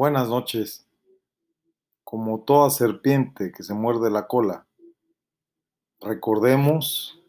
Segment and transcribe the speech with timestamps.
[0.00, 0.88] Buenas noches.
[2.04, 4.66] Como toda serpiente que se muerde la cola,
[6.00, 7.22] recordemos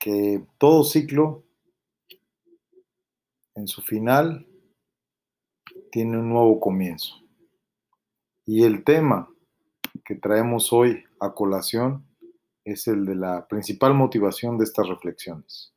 [0.00, 1.44] que todo ciclo
[3.54, 4.48] en su final
[5.92, 7.22] tiene un nuevo comienzo.
[8.44, 9.28] Y el tema
[10.04, 12.04] que traemos hoy a colación
[12.64, 15.72] es el de la principal motivación de estas reflexiones.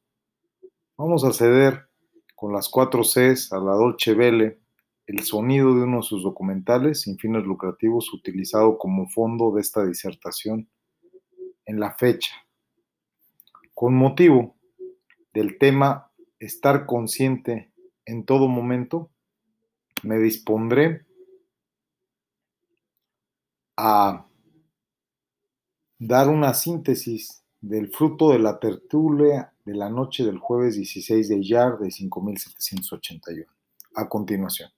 [0.97, 1.87] Vamos a ceder
[2.33, 4.59] con las cuatro Cs a la Dolce Vele
[5.07, 9.85] el sonido de uno de sus documentales sin fines lucrativos utilizado como fondo de esta
[9.85, 10.69] disertación
[11.65, 12.31] en la fecha.
[13.73, 14.57] Con motivo
[15.33, 17.71] del tema estar consciente
[18.05, 19.09] en todo momento,
[20.03, 21.05] me dispondré
[23.77, 24.27] a
[25.99, 31.37] dar una síntesis del fruto de la tertulia de la noche del jueves 16 de
[31.37, 33.45] Iyar de 5781.
[33.95, 34.69] A continuación.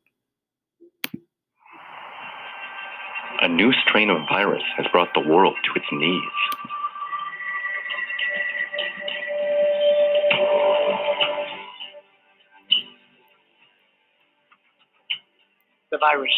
[3.41, 6.21] A new strain of virus has brought the world to its knees.
[15.89, 16.29] The virus.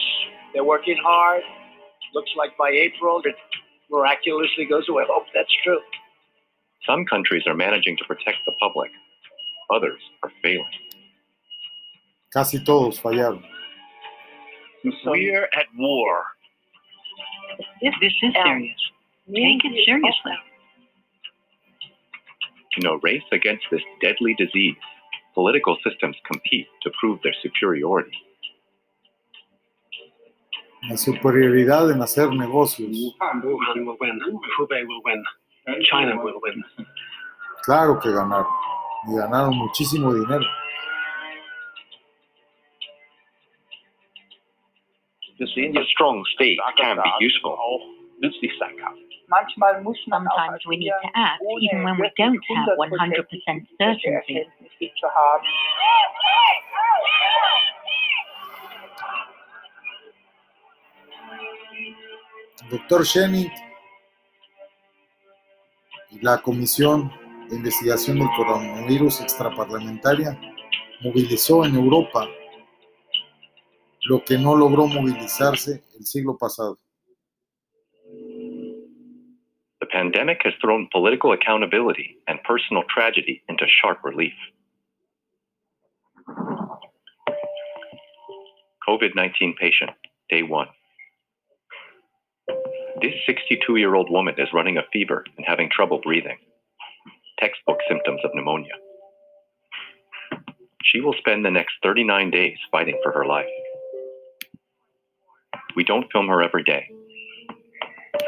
[0.54, 1.42] They're working hard.
[2.14, 3.36] Looks like by April it
[3.90, 5.04] miraculously goes away.
[5.04, 5.80] I hope that's true.
[6.88, 8.92] Some countries are managing to protect the public,
[9.74, 10.66] others are failing.
[12.32, 13.44] Casi todos fallaron.
[15.06, 16.26] We're at war.
[17.82, 18.78] This, this is serious.
[19.28, 20.38] Take it seriously.
[22.78, 24.76] In a race against this deadly disease,
[25.34, 28.18] political systems compete to prove their superiority.
[30.90, 32.90] La superioridad en hacer negocios.
[32.90, 34.20] Wuhan will win.
[34.58, 35.24] Hubei will win.
[35.90, 36.64] China will win.
[37.64, 38.48] Claro que ganaron.
[39.08, 40.46] Y ganaron muchísimo dinero.
[45.42, 47.58] A strong state can be useful.
[50.08, 54.46] Sometimes we need to act even when we don't have 100% 100% certainty.
[62.70, 63.52] Doctor Schenning
[66.12, 67.12] y la Comisión
[67.50, 70.40] de Investigación del Coronavirus Extraparlamentaria
[71.02, 72.28] movilizó en Europa
[74.04, 76.78] lo que no logró movilizarse el siglo pasado.
[79.80, 84.34] The pandemic has thrown political accountability and personal tragedy into sharp relief.
[88.88, 89.92] COVID 19 patient,
[90.30, 90.68] day one.
[93.02, 96.38] This 62 year old woman is running a fever and having trouble breathing.
[97.40, 98.74] Textbook symptoms of pneumonia.
[100.84, 103.48] She will spend the next 39 days fighting for her life.
[105.76, 106.90] We don't film her every day.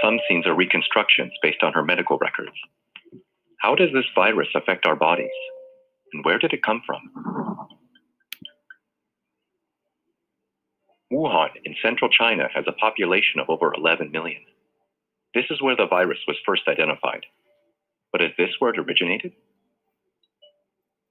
[0.02, 2.56] Some scenes are reconstructions based on her medical records.
[3.60, 5.30] How does this virus affect our bodies?
[6.14, 7.02] And where did it come from?
[11.12, 14.42] Wuhan in central China has a population of over 11 million.
[15.34, 17.26] This is where the virus was first identified.
[18.12, 19.34] But is this where it originated?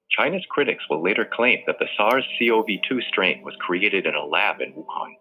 [0.09, 4.25] China's critics will later claim that the SARS CoV 2 strain was created in a
[4.25, 5.15] lab in Wuhan.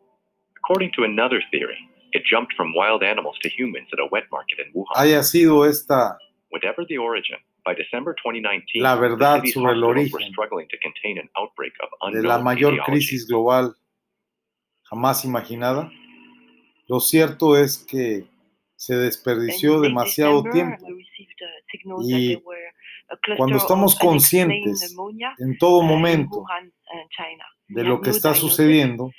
[0.64, 1.78] According to another theory,
[2.12, 4.94] it jumped from wild animals to humans at a wet market in Wuhan.
[4.94, 6.18] Haya sido esta
[6.50, 10.68] Whatever the origin, by December 2019, La verdad the sobre el hospitals were origen struggling
[10.68, 12.92] to contain an outbreak of de unknown la mayor etiology.
[12.92, 13.74] crisis global
[14.82, 15.90] jamás imaginada,
[16.88, 18.26] lo cierto es que
[18.76, 20.86] se desperdició demasiado tiempo
[22.02, 22.38] y
[23.38, 24.94] cuando estamos conscientes
[25.38, 26.44] en todo momento
[27.68, 29.10] de lo que está sucediendo,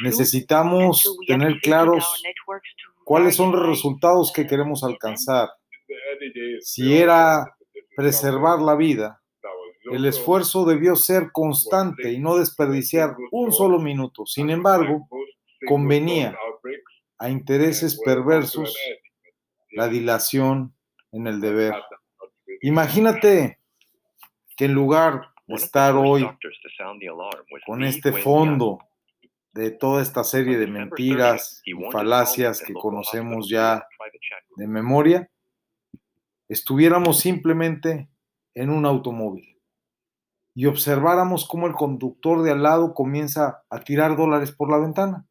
[0.00, 2.22] necesitamos tener claros
[3.04, 5.48] cuáles son los resultados que queremos alcanzar.
[6.60, 7.56] Si era
[7.96, 9.20] preservar la vida,
[9.90, 14.26] el esfuerzo debió ser constante y no desperdiciar un solo minuto.
[14.26, 15.08] Sin embargo,
[15.66, 16.36] convenía
[17.18, 18.76] a intereses perversos
[19.70, 20.74] la dilación
[21.12, 21.74] en el deber.
[22.62, 23.58] Imagínate
[24.56, 26.22] que en lugar the estar hoy
[27.66, 28.78] con este fondo
[29.52, 33.86] de toda esta serie de mentiras 30th, he y falacias que conocemos ya
[34.56, 35.30] de memoria,
[36.48, 38.08] estuviéramos simplemente
[38.54, 39.58] en un automóvil
[40.54, 45.24] y observáramos cómo el conductor de al lado comienza a tirar dólares por la ventana.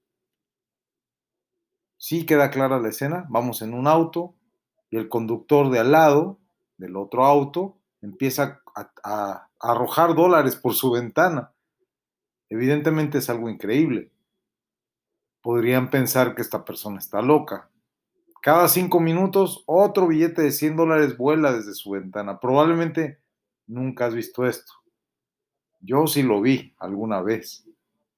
[1.98, 4.36] Sí queda clara la escena, vamos en un auto
[4.90, 6.40] y el conductor de al lado,
[6.78, 11.54] del otro auto, empieza a- a arrojar dólares por su ventana.
[12.50, 14.12] Evidentemente es algo increíble.
[15.42, 17.70] Podrían pensar que esta persona está loca.
[18.42, 22.40] Cada cinco minutos, otro billete de 100 dólares vuela desde su ventana.
[22.40, 23.20] Probablemente
[23.66, 24.74] nunca has visto esto.
[25.80, 27.66] Yo sí lo vi alguna vez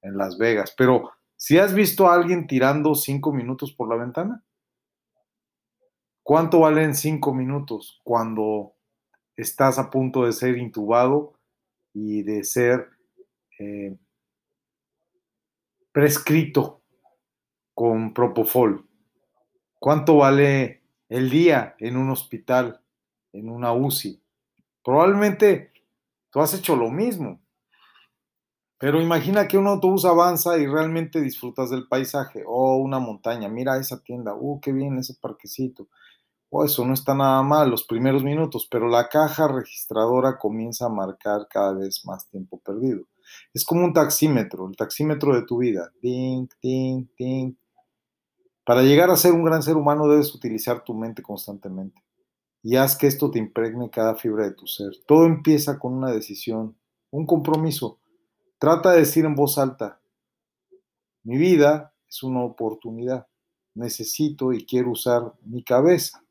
[0.02, 4.42] en Las Vegas, pero ¿si has visto a alguien tirando cinco minutos por la ventana?
[6.22, 8.74] ¿Cuánto valen cinco minutos cuando
[9.36, 11.34] estás a punto de ser intubado
[11.92, 12.88] y de ser
[13.58, 13.96] eh,
[15.92, 16.82] prescrito
[17.74, 18.86] con propofol?
[19.78, 22.80] ¿Cuánto vale el día en un hospital,
[23.32, 24.22] en una UCI?
[24.84, 25.72] Probablemente
[26.30, 27.40] tú has hecho lo mismo.
[28.80, 32.42] Pero imagina que un autobús avanza y realmente disfrutas del paisaje.
[32.46, 35.88] O una montaña, mira esa tienda, uh, qué bien ese parquecito.
[36.50, 40.90] O eso no está nada mal los primeros minutos, pero la caja registradora comienza a
[40.90, 43.04] marcar cada vez más tiempo perdido.
[43.54, 45.90] Es como un taxímetro, el taxímetro de tu vida.
[46.02, 47.54] Ding, ding, ding.
[48.64, 52.02] Para llegar a ser un gran ser humano debes utilizar tu mente constantemente.
[52.62, 54.90] Y haz que esto te impregne cada fibra de tu ser.
[55.06, 56.76] Todo empieza con una decisión,
[57.10, 58.00] un compromiso
[58.60, 60.02] Trata de decir en voz alta,
[61.22, 63.26] mi vida es una oportunidad.
[63.72, 66.22] Necesito y quiero usar mi cabeza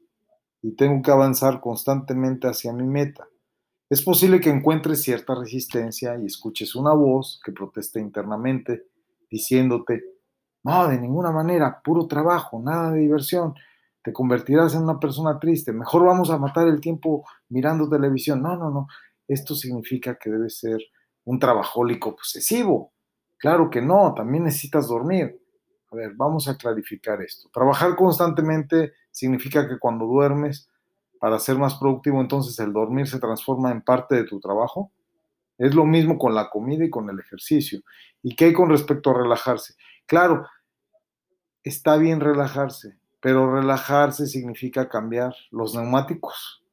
[0.61, 3.27] y tengo que avanzar constantemente hacia mi meta.
[3.89, 8.88] Es posible que encuentres cierta resistencia y escuches una voz que protesta internamente
[9.29, 10.03] diciéndote,
[10.63, 13.56] no, de ninguna manera, puro trabajo, nada de diversión,
[14.03, 18.41] te convertirás en una persona triste, mejor vamos a matar el tiempo mirando televisión.
[18.41, 18.88] No, no, no,
[19.27, 20.79] esto significa que debes ser
[21.25, 22.94] un trabajólico posesivo.
[23.38, 25.39] Claro que no, también necesitas dormir.
[25.91, 27.50] A ver, vamos a clarificar esto.
[27.51, 30.69] Trabajar constantemente significa que cuando duermes,
[31.19, 34.92] para ser más productivo, entonces el dormir se transforma en parte de tu trabajo.
[35.57, 37.81] Es lo mismo con la comida y con el ejercicio.
[38.24, 39.75] ¿Y qué hay con respecto a relajarse?
[40.06, 40.48] Claro,
[41.63, 46.63] está bien relajarse, pero relajarse significa cambiar los neumáticos.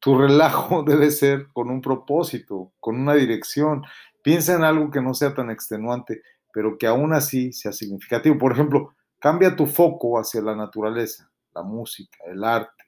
[0.00, 3.84] Tu relajo debe ser con un propósito, con una dirección.
[4.22, 8.38] Piensa en algo que no sea tan extenuante, pero que aún así sea significativo.
[8.38, 12.84] Por ejemplo, cambia tu foco hacia la naturaleza, la música, el arte.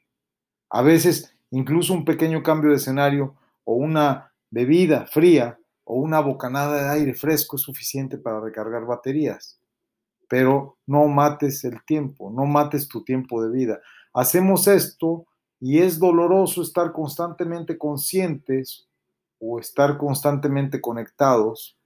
[0.70, 3.34] A veces, incluso un pequeño cambio de escenario
[3.64, 9.58] o una bebida fría o una bocanada de aire fresco es suficiente para recargar baterías.
[10.28, 13.80] Pero no mates el tiempo, no mates tu tiempo de vida.
[14.12, 15.26] Hacemos esto
[15.58, 18.86] y es doloroso estar constantemente conscientes
[19.40, 21.78] o estar constantemente conectados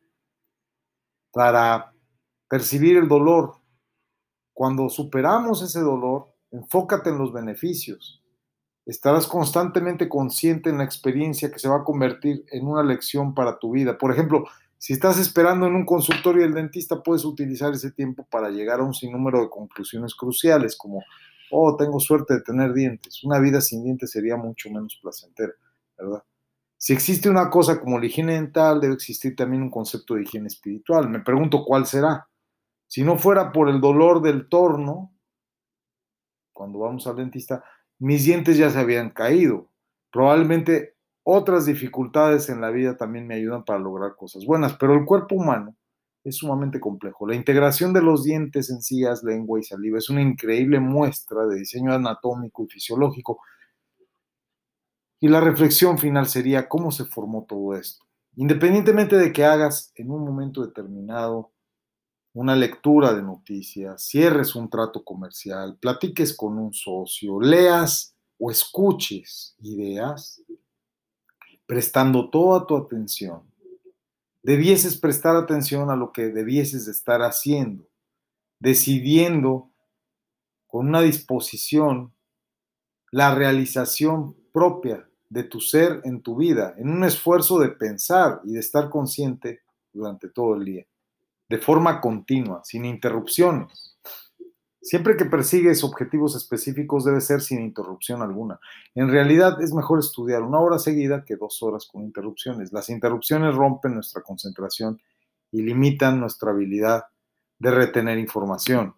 [1.30, 1.92] para
[2.48, 3.54] percibir el dolor.
[4.52, 8.22] Cuando superamos ese dolor, enfócate en los beneficios.
[8.84, 13.58] Estarás constantemente consciente en la experiencia que se va a convertir en una lección para
[13.58, 13.96] tu vida.
[13.96, 14.44] Por ejemplo,
[14.78, 18.84] si estás esperando en un consultorio del dentista, puedes utilizar ese tiempo para llegar a
[18.84, 21.02] un sinnúmero de conclusiones cruciales, como
[21.52, 23.22] oh, tengo suerte de tener dientes.
[23.22, 25.52] Una vida sin dientes sería mucho menos placentera,
[25.96, 26.24] ¿verdad?
[26.76, 30.48] Si existe una cosa como la higiene dental, debe existir también un concepto de higiene
[30.48, 31.08] espiritual.
[31.08, 32.26] Me pregunto cuál será.
[32.88, 35.11] Si no fuera por el dolor del torno,
[36.62, 37.64] cuando vamos al dentista,
[37.98, 39.68] mis dientes ya se habían caído.
[40.12, 45.04] Probablemente otras dificultades en la vida también me ayudan para lograr cosas buenas, pero el
[45.04, 45.74] cuerpo humano
[46.22, 47.26] es sumamente complejo.
[47.26, 51.92] La integración de los dientes, encías, lengua y saliva es una increíble muestra de diseño
[51.92, 53.40] anatómico y fisiológico.
[55.18, 58.06] Y la reflexión final sería cómo se formó todo esto.
[58.36, 61.51] Independientemente de que hagas en un momento determinado
[62.34, 69.54] una lectura de noticias, cierres un trato comercial, platiques con un socio, leas o escuches
[69.60, 70.42] ideas,
[71.66, 73.42] prestando toda tu atención.
[74.42, 77.86] Debieses prestar atención a lo que debieses estar haciendo,
[78.58, 79.70] decidiendo
[80.66, 82.12] con una disposición
[83.10, 88.52] la realización propia de tu ser en tu vida, en un esfuerzo de pensar y
[88.52, 89.60] de estar consciente
[89.92, 90.86] durante todo el día,
[91.52, 93.98] de forma continua, sin interrupciones.
[94.80, 98.58] Siempre que persigues objetivos específicos debe ser sin interrupción alguna.
[98.94, 102.72] En realidad es mejor estudiar una hora seguida que dos horas con interrupciones.
[102.72, 104.98] Las interrupciones rompen nuestra concentración
[105.50, 107.04] y limitan nuestra habilidad
[107.58, 108.94] de retener información.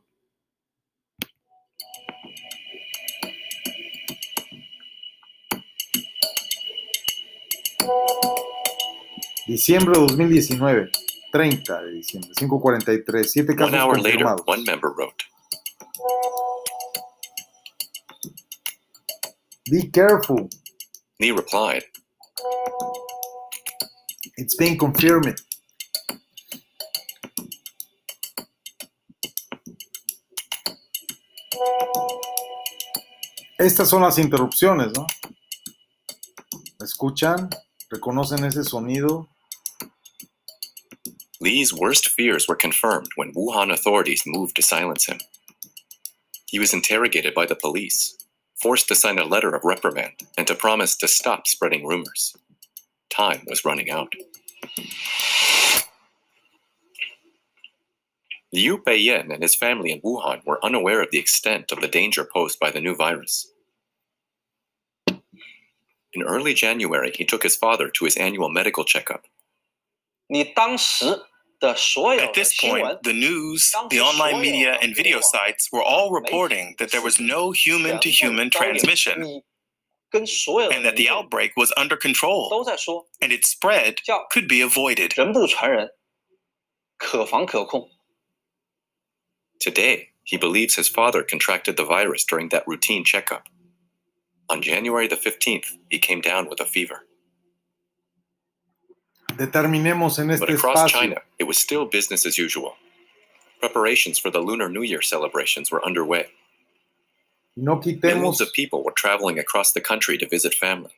[9.49, 10.91] Diciembre de 2019,
[11.35, 13.99] 30 de diciembre, 5.43, 7 casos One hour.
[13.99, 15.25] Later, one member wrote.
[19.69, 20.49] Be careful.
[21.19, 21.83] He replied.
[24.37, 25.35] It's been confirmed.
[33.59, 35.05] Estas son las interrupciones, ¿no?
[36.79, 37.49] ¿Escuchan?
[37.91, 39.34] ¿Reconocen ese sonido?
[41.44, 45.20] Li's worst fears were confirmed when Wuhan authorities moved to silence him.
[46.46, 48.18] He was interrogated by the police,
[48.62, 52.36] forced to sign a letter of reprimand, and to promise to stop spreading rumors.
[53.10, 54.14] Time was running out.
[58.52, 62.26] Liu Beiyan and his family in Wuhan were unaware of the extent of the danger
[62.26, 63.52] posed by the new virus.
[66.12, 69.26] In early January, he took his father to his annual medical checkup.
[70.32, 71.26] 你当时的所有
[72.21, 76.91] at this point, the news, the online media, and video sites were all reporting that
[76.93, 79.43] there was no human to human transmission mm.
[80.73, 82.65] and that the outbreak was under control
[83.21, 85.15] and its spread could be avoided.
[89.61, 93.49] Today, he believes his father contracted the virus during that routine checkup.
[94.49, 97.07] On January the 15th, he came down with a fever.
[99.37, 101.01] Determinemos en But este across espacio.
[101.01, 102.77] China, it was still business as usual.
[103.61, 106.27] Preparations for the Lunar New Year celebrations were underway.
[107.57, 110.93] No Millions of people were traveling across the country to visit family.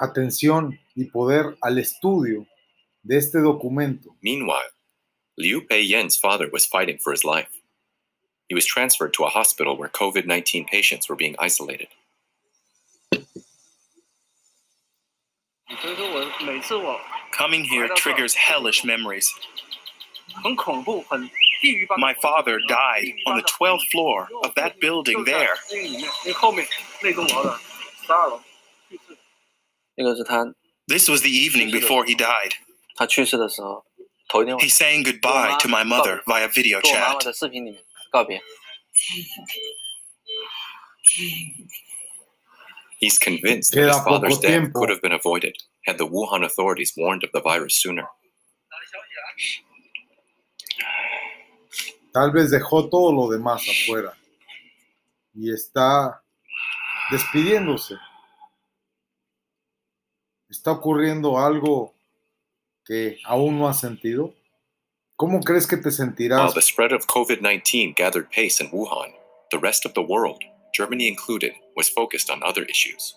[0.00, 2.46] atención y poder al estudio
[3.02, 4.16] de este documento.
[4.22, 4.70] Meanwhile,
[5.36, 7.60] Liu Peiyan's father was fighting for his life.
[8.48, 11.88] He was transferred to a hospital where COVID 19 patients were being isolated.
[17.31, 19.29] Coming here triggers hellish memories.
[20.43, 21.29] 很恐怖，很
[21.61, 25.55] 地狱般的 My father died on the 12th floor of that building there.
[25.71, 26.67] 那个里面，那后面
[27.01, 27.59] 那栋楼的
[28.05, 28.41] 十二楼
[28.89, 29.17] 去世。
[29.95, 30.43] 那个是他
[30.87, 32.53] This was the evening before he died.
[32.95, 33.85] 他去世的时候，
[34.27, 37.33] 头一天晚 He's saying goodbye to my mother via video 跟我妈妈 chat.
[43.00, 47.24] He's convinced that his father's death could have been avoided had the Wuhan authorities warned
[47.24, 48.06] of the virus sooner.
[52.12, 54.12] Tal vez dejó todo lo demás afuera
[55.34, 56.20] y está
[57.10, 57.96] despidiéndose.
[60.50, 61.94] ¿Está ocurriendo algo
[62.84, 64.34] que aún no has sentido?
[65.16, 66.40] ¿Cómo crees que te sentirás?
[66.40, 69.14] While the spread of COVID-19 gathered pace in Wuhan,
[69.50, 73.16] the rest of the world Germany included, was focused on other issues.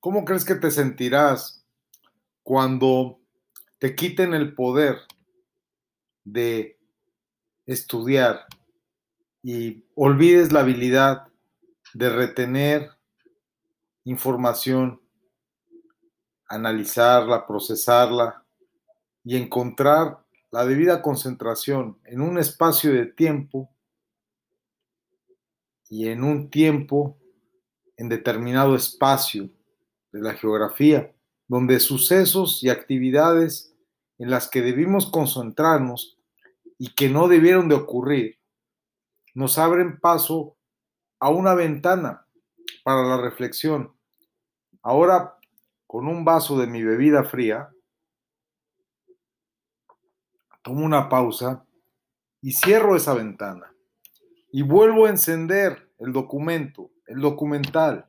[0.00, 1.62] ¿Cómo crees que te sentirás
[2.42, 3.20] cuando
[3.78, 4.96] te quiten el poder
[6.24, 6.78] de
[7.66, 8.46] estudiar
[9.42, 11.28] y olvides la habilidad
[11.92, 12.90] de retener
[14.04, 15.00] información,
[16.48, 18.44] analizarla, procesarla
[19.24, 20.18] y encontrar
[20.50, 23.70] la debida concentración en un espacio de tiempo
[25.88, 27.18] y en un tiempo
[27.96, 29.50] en determinado espacio
[30.12, 31.12] de la geografía,
[31.46, 33.74] donde sucesos y actividades
[34.18, 36.18] en las que debimos concentrarnos
[36.78, 38.38] y que no debieron de ocurrir,
[39.34, 40.56] nos abren paso
[41.18, 42.26] a una ventana
[42.82, 43.94] para la reflexión.
[44.82, 45.36] Ahora,
[45.86, 47.70] con un vaso de mi bebida fría,
[50.62, 51.64] tomo una pausa
[52.42, 53.74] y cierro esa ventana
[54.52, 58.06] y vuelvo a encender el documento, el documental.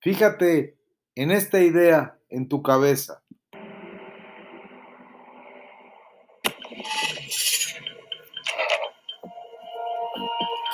[0.00, 0.76] Fíjate
[1.14, 3.22] en esta idea en tu cabeza.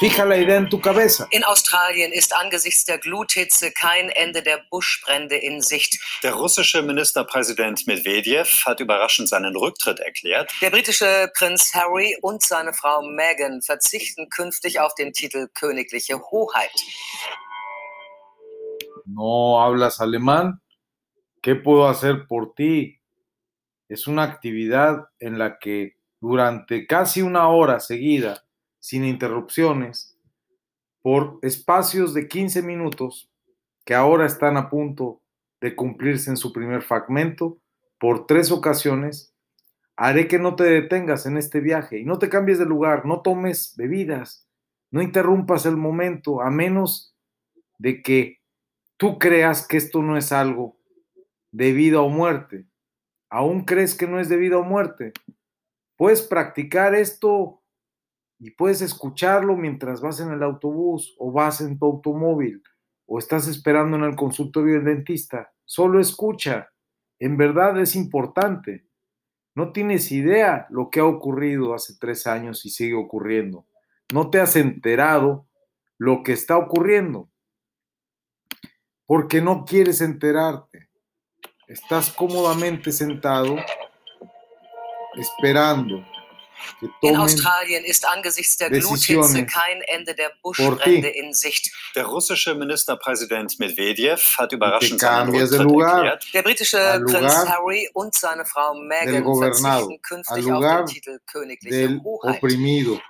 [0.00, 1.26] Fija la idea en tu cabeza.
[1.30, 5.99] In Australien ist angesichts der Gluthitze kein Ende der Buschbrände in Sicht.
[6.23, 10.50] Der russische Ministerpräsident Medvedev hat überraschend seinen Rücktritt erklärt.
[10.62, 16.73] Der britische Prinz Harry und seine Frau Meghan verzichten künftig auf den Titel königliche Hoheit.
[19.04, 20.62] No hablas alemán.
[21.42, 23.02] ¿Qué puedo hacer por ti?
[23.87, 28.47] Es una actividad en la que durante casi una hora seguida,
[28.80, 30.18] sin interrupciones,
[31.02, 33.30] por espacios de 15 minutos,
[33.84, 35.22] que ahora están a punto
[35.60, 37.58] de cumplirse en su primer fragmento,
[37.99, 39.34] por tres ocasiones,
[39.96, 43.20] haré que no te detengas en este viaje y no te cambies de lugar, no
[43.20, 44.49] tomes bebidas,
[44.90, 47.14] no interrumpas el momento, a menos
[47.78, 48.40] de que
[48.96, 50.78] tú creas que esto no es algo
[51.52, 52.66] de vida o muerte.
[53.28, 55.12] ¿Aún crees que no es de vida o muerte?
[55.96, 57.60] Puedes practicar esto
[58.40, 62.62] y puedes escucharlo mientras vas en el autobús o vas en tu automóvil
[63.06, 65.52] o estás esperando en el consultorio del dentista.
[65.66, 66.70] Solo escucha.
[67.18, 68.87] En verdad es importante.
[69.54, 73.66] No tienes idea lo que ha ocurrido hace tres años y sigue ocurriendo.
[74.12, 75.47] No te has enterado
[75.99, 77.28] lo que está ocurriendo.
[79.04, 80.88] Porque no quieres enterarte.
[81.68, 83.56] Estás cómodamente sentado
[85.14, 86.02] esperando
[87.02, 91.71] In Australien ist angesichts der Gluthitze kein Ende der Buschbrände in Sicht.
[91.95, 96.26] Der russische Ministerpräsident Medvedev hat überraschend seinen erklärt.
[96.35, 102.00] Der britische Prinz Harry und seine Frau Meghan verzichten künftig auf den Titel königliche del
[102.02, 102.37] Hoheit.
[102.37, 103.00] oprimido,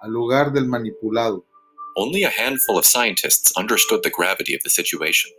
[0.00, 1.44] al lugar del manipulado.
[1.96, 5.32] Only a handful of scientists understood the gravity of the situation.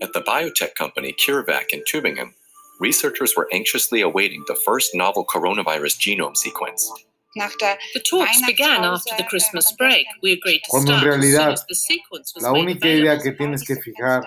[0.00, 2.34] At the biotech company CureVac in Tübingen,
[2.80, 6.90] researchers were anxiously awaiting the first novel coronavirus genome sequence.
[7.36, 10.06] The talks began after the Christmas break.
[10.20, 12.62] We agreed to Cuando en start as soon realidad, as the sequence was La made
[12.62, 14.24] única idea que tienes que fijar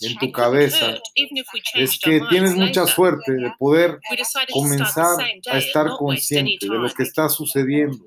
[0.00, 0.98] en tu cabeza
[1.74, 4.00] es que tienes mucha suerte de poder
[4.50, 5.18] comenzar
[5.50, 8.06] a estar consciente de lo que está sucediendo.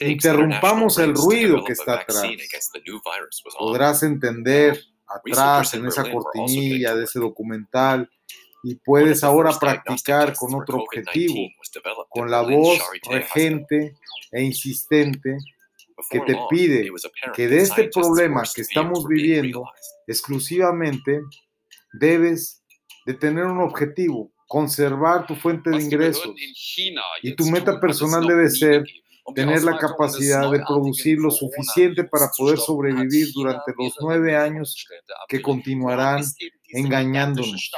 [0.00, 2.26] Interrumpamos el ruido que está atrás.
[3.56, 8.10] Podrás entender atrás en esa cortinilla de ese documental
[8.68, 11.34] y puedes ahora practicar con otro COVID-19 objetivo,
[12.10, 13.94] con la voz regente
[14.30, 15.38] e insistente
[16.10, 16.90] que te pide
[17.34, 19.64] que de este problema que estamos viviendo
[20.06, 21.22] exclusivamente
[21.94, 22.62] debes
[23.06, 26.34] de tener un objetivo, conservar tu fuente de ingresos
[27.22, 28.84] y tu meta personal debe ser
[29.34, 34.86] tener la capacidad de producir lo suficiente para poder sobrevivir durante los nueve años
[35.26, 36.22] que continuarán
[36.68, 37.70] engañándonos.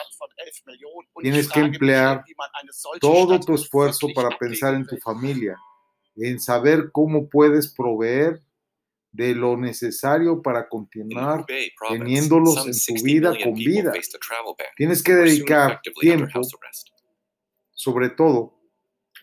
[1.20, 2.24] Tienes que emplear
[3.00, 5.56] todo tu esfuerzo para pensar en tu familia,
[6.16, 8.40] en saber cómo puedes proveer
[9.12, 11.44] de lo necesario para In continuar
[11.88, 13.92] teniéndolos en tu 60 vida con vida.
[14.76, 16.40] Tienes que dedicar tiempo,
[17.72, 18.60] sobre todo,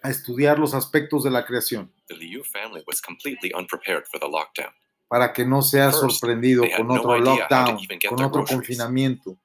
[0.04, 4.28] a estudiar los aspectos de la creación The Liu family was completely unprepared for the
[4.28, 4.74] lockdown.
[5.08, 9.38] para que no seas sorprendido con otro lockdown, con otro confinamiento.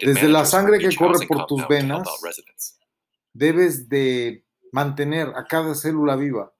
[0.00, 2.08] Desde la sangre que corre por tus venas.
[3.32, 6.52] Debes de mantener a cada célula viva,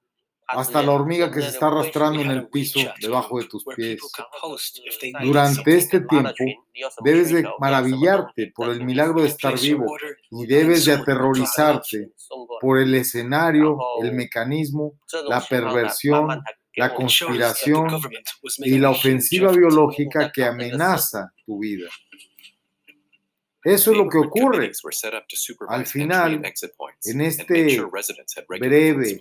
[0.47, 4.01] hasta la hormiga que se está arrastrando en el piso debajo de tus pies.
[5.23, 6.35] Durante este tiempo,
[7.03, 9.97] debes de maravillarte por el milagro de estar vivo
[10.31, 12.13] y debes de aterrorizarte
[12.61, 16.43] por el escenario, el mecanismo, la perversión,
[16.77, 17.89] la conspiración
[18.59, 21.89] y la ofensiva biológica que amenaza tu vida.
[23.63, 24.73] Eso es lo que ocurre.
[25.69, 26.43] al final,
[27.05, 27.83] en este
[28.49, 29.21] breve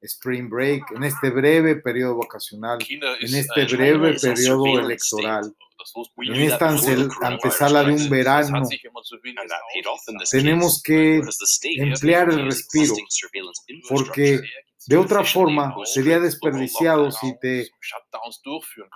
[0.00, 5.54] spring break, en este breve periodo vacacional, en este breve periodo electoral,
[6.18, 6.68] en esta
[7.22, 8.68] antesala de un verano,
[10.30, 11.22] tenemos que
[11.76, 12.94] emplear el respiro,
[13.88, 14.40] porque
[14.86, 17.68] de otra forma sería desperdiciado si te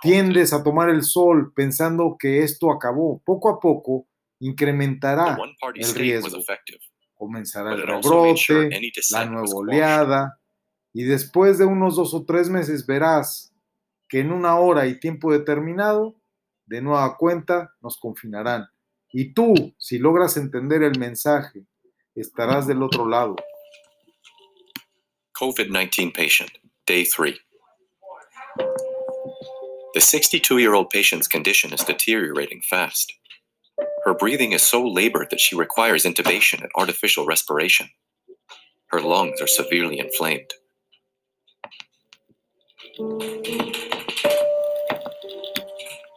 [0.01, 3.21] tiendes a tomar el sol pensando que esto acabó.
[3.25, 4.07] Poco a poco
[4.39, 5.37] incrementará
[5.75, 6.39] el riesgo.
[7.15, 8.69] Comenzará el rebrote,
[9.11, 10.39] la nueva oleada,
[10.93, 13.53] y después de unos dos o tres meses verás
[14.07, 16.15] que en una hora y tiempo determinado,
[16.65, 18.67] de nueva cuenta, nos confinarán.
[19.11, 21.65] Y tú, si logras entender el mensaje,
[22.15, 23.35] estarás del otro lado.
[25.39, 26.51] COVID-19 patient,
[26.85, 27.39] day three.
[29.93, 33.13] The 62-year-old patient's condition is deteriorating fast.
[34.03, 37.89] Her breathing is so labored that she requires intubation and artificial respiration.
[38.87, 40.51] Her lungs are severely inflamed.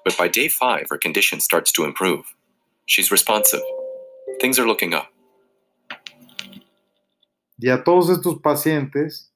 [0.04, 2.24] But by day five, her condition starts to improve.
[2.86, 3.62] She's responsive.
[4.40, 5.12] Things are looking up.
[7.62, 9.32] Y a todos estos pacientes,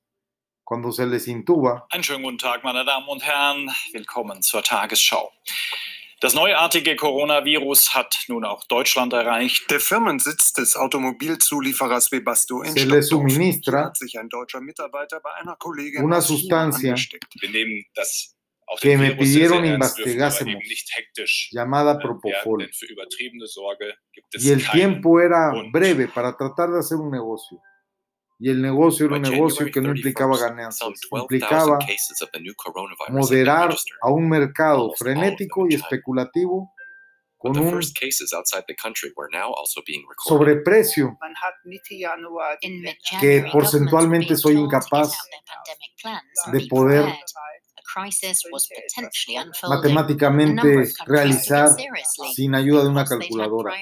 [0.64, 3.70] cuando se les intuba, Einen schönen guten Tag, meine Damen und Herren.
[3.92, 5.30] Willkommen zur Tagesschau.
[6.20, 9.70] Das neuartige Coronavirus hat nun auch Deutschland erreicht.
[9.70, 13.30] Der Firmensitz des Automobilzulieferers Webasto in se les Stockdorf.
[13.30, 17.32] Hier suministra hat sich ein deutscher Mitarbeiter bei einer Kollegin una sustancia angesteckt.
[17.40, 18.34] Wir nehmen das
[18.66, 22.58] auch que den me pidieron investigásemos, eben nicht hektisch llamada äh, Propofol.
[22.58, 25.72] denn für übertriebene Sorge gibt es Y el tiempo era Grund.
[25.72, 27.62] breve para tratar de hacer un negocio.
[28.38, 31.78] Y el negocio era un negocio que no implicaba 31st, some ganancias, 12,000 implicaba
[33.08, 36.70] moderar a un mercado frenético y especulativo
[37.38, 40.62] con un first cases outside the country were now also being recorded.
[40.64, 41.18] sobreprecio
[43.20, 45.16] que porcentualmente soy incapaz
[46.52, 47.04] de poder
[49.68, 51.70] matemáticamente realizar
[52.34, 53.74] sin ayuda de una calculadora.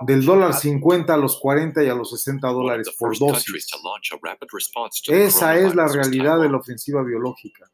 [0.00, 3.66] Del dólar 50 a los 40 y a los 60 One of dólares por dosis.
[5.08, 7.70] Esa es la realidad de la ofensiva biológica.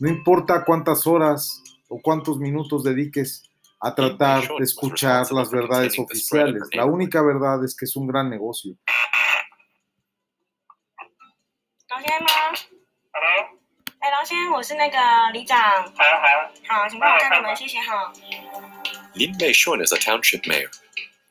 [0.00, 3.48] No importa cuántas horas o cuántos minutos dediques
[3.80, 8.30] a tratar de escuchar las verdades oficiales, la única verdad es que es un gran
[8.30, 8.76] negocio.
[14.13, 14.13] 狼先吗？
[14.13, 14.97] 哎，狼先，我是那个
[15.33, 15.59] 里长。
[15.59, 16.51] 好好。
[16.67, 18.11] 好，请帮我开个门，谢谢哈。
[19.15, 20.69] Lin Mei Shun is a township mayor.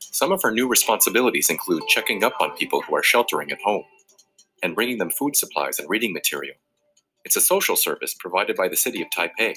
[0.00, 3.84] Some of her new responsibilities include checking up on people who are sheltering at home
[4.62, 6.56] and bringing them food supplies and reading material.
[7.24, 9.54] It's a social service provided by the city of Taipei,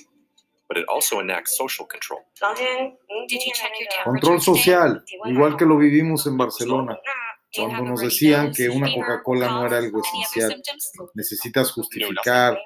[0.67, 2.21] but it also enacts social control.
[2.41, 2.65] 狼先，
[3.07, 6.97] 您今 Did you 天 check 的 your 那个 Control social, igual que lo vivimos en Barcelona,
[7.55, 10.61] 那 cuando nos decían que una Coca-Cola no era algo esencial.
[11.15, 12.57] Necesitas justificar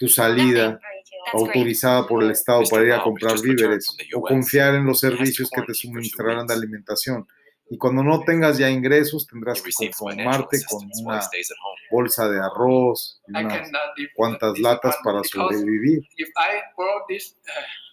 [0.00, 0.80] tu salida
[1.34, 5.60] autorizada por el Estado para ir a comprar víveres o confiar en los servicios que
[5.60, 7.28] te suministrarán de alimentación.
[7.68, 11.20] Y cuando no tengas ya ingresos, tendrás que conformarte con una
[11.90, 13.70] bolsa de arroz y unas
[14.16, 16.00] cuantas latas para sobrevivir.
[16.16, 17.50] If I borrow this uh,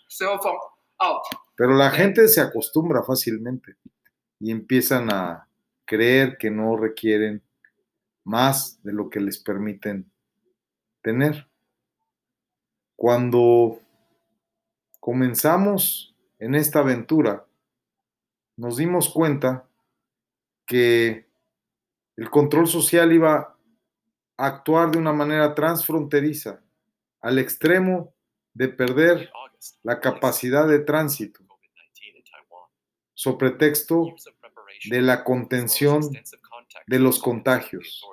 [0.07, 0.57] cell phone
[0.99, 1.23] out,
[1.57, 3.75] Pero la gente se acostumbra fácilmente
[4.39, 5.47] y empiezan a
[5.83, 7.43] creer que no requieren
[8.23, 10.09] más de lo que les permiten
[11.01, 11.46] tener.
[12.97, 13.79] Cuando
[14.99, 17.45] comenzamos en esta aventura,
[18.57, 19.69] nos dimos cuenta
[20.65, 21.27] que
[22.15, 23.55] el control social iba
[24.35, 26.59] a actuar de una manera transfronteriza,
[27.21, 28.15] al extremo
[28.55, 29.29] de perder
[29.83, 31.41] la capacidad de tránsito,
[33.13, 34.15] sobre pretexto
[34.89, 36.01] de la contención
[36.87, 38.03] de los contagios.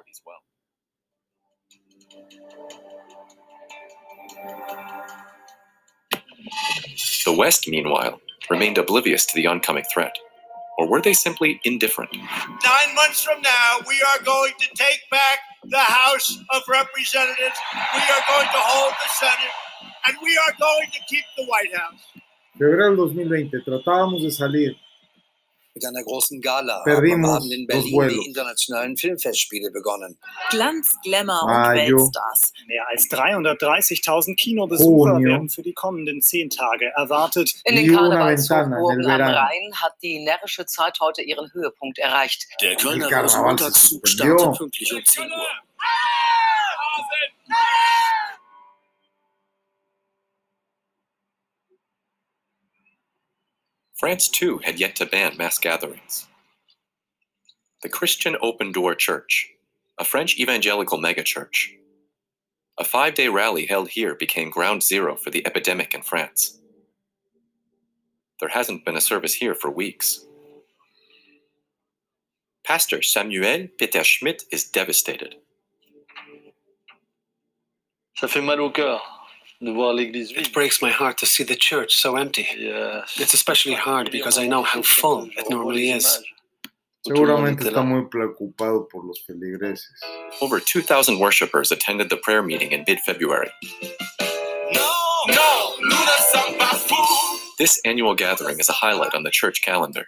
[7.25, 10.15] The West, meanwhile, remained oblivious to the oncoming threat.
[10.77, 12.13] Or were they simply indifferent?
[12.13, 17.57] Nine months from now, we are going to take back the House of Representatives.
[17.73, 19.55] We are going to hold the Senate.
[20.07, 22.01] And we are going to keep the White House.
[22.59, 24.77] Febrero del 2020, tratábamos de salir.
[25.75, 30.17] Mit einer großen Gala haben am Perdimos Abend in Berlin die internationalen Filmfestspiele begonnen.
[30.51, 31.99] Glanz, Glamour und Mayo.
[31.99, 32.53] Weltstars.
[32.69, 35.33] Mehr als 330.000 Kinobesucher Junio.
[35.33, 37.55] werden für die kommenden zehn Tage erwartet.
[37.65, 39.21] In den Karnevalshochburgen am.
[39.21, 42.47] Rhein hat die närrische Zeit heute ihren Höhepunkt erreicht.
[42.63, 45.29] Der Kölner Rosenmontagszug startet pünktlich um 10 Uhr.
[54.05, 56.27] France, too, had yet to ban mass gatherings.
[57.83, 59.49] The Christian Open Door Church,
[59.97, 61.79] a French evangelical megachurch.
[62.77, 66.61] A five day rally held here became ground zero for the epidemic in France.
[68.41, 70.27] There hasn't been a service here for weeks.
[72.63, 75.37] Pastor Samuel Peter Schmidt is devastated.
[78.21, 79.01] Ça fait mal au cœur
[80.37, 82.47] It breaks my heart to see the church so empty.
[82.57, 83.17] Yes.
[83.19, 86.23] It's especially hard because I know how full it normally is.
[87.07, 89.85] Seguramente está muy preocupado por los feligreses.
[90.41, 93.51] Over 2,000 worshippers attended the prayer meeting in mid February.
[95.29, 96.97] No, Luna Sambafu.
[97.59, 100.07] This annual gathering is a highlight on the church calendar.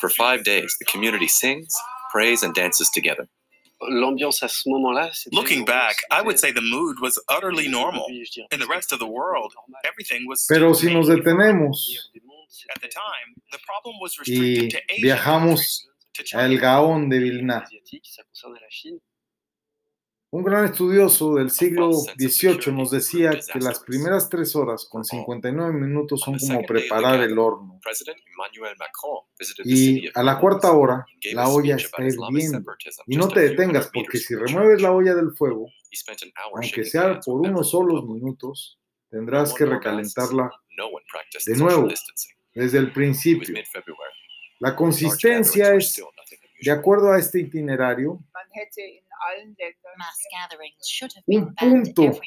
[0.00, 1.76] For five days, the community sings,
[2.10, 3.28] prays, and dances together.
[3.88, 8.04] L'ambiance à ce moment-là, c'était- Looking back, I would say the mood was utterly normal.
[8.52, 9.52] In the rest of the world,
[9.84, 12.10] everything was Pero si nos detenemos
[12.74, 13.34] at the time.
[13.50, 15.02] The problem was y restricted to Asia.
[15.02, 15.88] viajamos
[16.34, 17.64] a El Gaón de Vilna,
[20.34, 25.72] un gran estudioso del siglo XVIII nos decía que las primeras tres horas con 59
[25.72, 27.80] minutos son como preparar el horno.
[29.64, 32.64] Y a la cuarta hora la olla está hirviendo.
[33.06, 35.68] Y no te detengas porque si remueves la olla del fuego,
[36.52, 41.88] aunque sea por unos solos minutos, tendrás que recalentarla No one practiced de nuevo,
[42.52, 43.54] desde el principio.
[44.58, 46.02] La consistencia es,
[46.60, 48.18] de acuerdo a este itinerario,
[51.26, 52.20] Un punto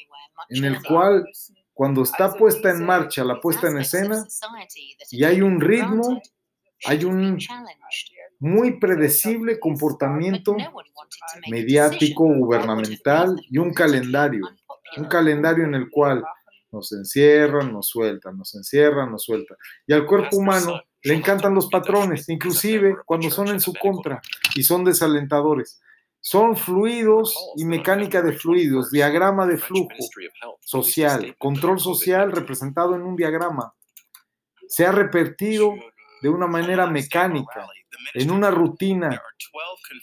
[0.50, 1.26] en el cual
[1.74, 4.26] cuando está puesta en marcha la puesta en escena
[5.12, 6.22] y hay un ritmo,
[6.86, 7.38] hay un
[8.40, 10.56] muy predecible comportamiento
[11.50, 14.48] mediático, gubernamental y un calendario,
[14.98, 16.24] un calendario en el cual
[16.72, 19.58] nos encierran, nos sueltan, nos encierran, nos sueltan.
[19.86, 24.22] Y al cuerpo humano le encantan los patrones, inclusive cuando son en su contra
[24.56, 25.80] y son desalentadores.
[26.20, 29.90] Son fluidos y mecánica de fluidos, diagrama de flujo
[30.62, 33.74] social, control social representado en un diagrama.
[34.68, 35.74] Se ha repetido
[36.22, 37.68] de una manera mecánica,
[38.14, 39.22] en una rutina,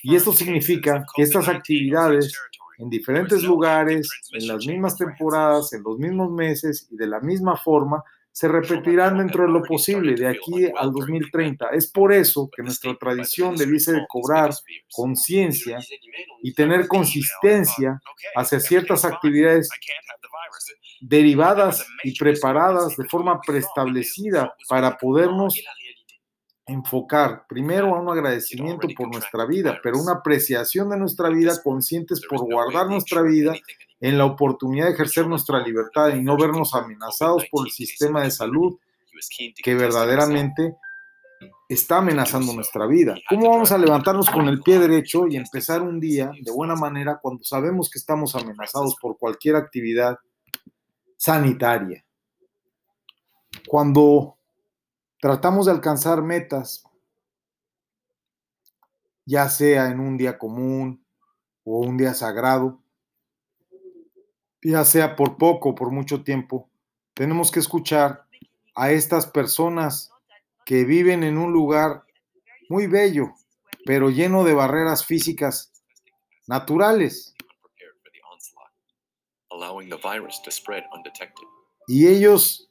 [0.02, 2.32] y esto significa que estas actividades
[2.78, 7.56] en diferentes lugares, en las mismas temporadas, en los mismos meses y de la misma
[7.56, 8.02] forma,
[8.34, 11.68] se repetirán dentro de lo posible de aquí al 2030.
[11.68, 14.50] Es por eso que nuestra tradición debiese de cobrar
[14.92, 15.78] conciencia
[16.42, 18.02] y tener consistencia
[18.34, 19.68] hacia ciertas actividades
[21.00, 25.54] derivadas y preparadas de forma preestablecida para podernos
[26.66, 32.20] enfocar primero a un agradecimiento por nuestra vida, pero una apreciación de nuestra vida, conscientes
[32.28, 33.54] por guardar nuestra vida
[34.00, 38.30] en la oportunidad de ejercer nuestra libertad y no vernos amenazados por el sistema de
[38.30, 38.78] salud
[39.62, 40.76] que verdaderamente
[41.68, 43.14] está amenazando nuestra vida.
[43.28, 47.18] ¿Cómo vamos a levantarnos con el pie derecho y empezar un día de buena manera
[47.20, 50.18] cuando sabemos que estamos amenazados por cualquier actividad
[51.16, 52.04] sanitaria?
[53.66, 54.36] Cuando
[55.20, 56.84] tratamos de alcanzar metas,
[59.24, 61.04] ya sea en un día común
[61.64, 62.83] o un día sagrado,
[64.64, 66.68] ya sea por poco o por mucho tiempo,
[67.12, 68.24] tenemos que escuchar
[68.74, 70.10] a estas personas
[70.64, 72.04] que viven en un lugar
[72.68, 73.34] muy bello,
[73.84, 75.70] pero lleno de barreras físicas
[76.46, 77.34] naturales.
[81.86, 82.70] Y ellos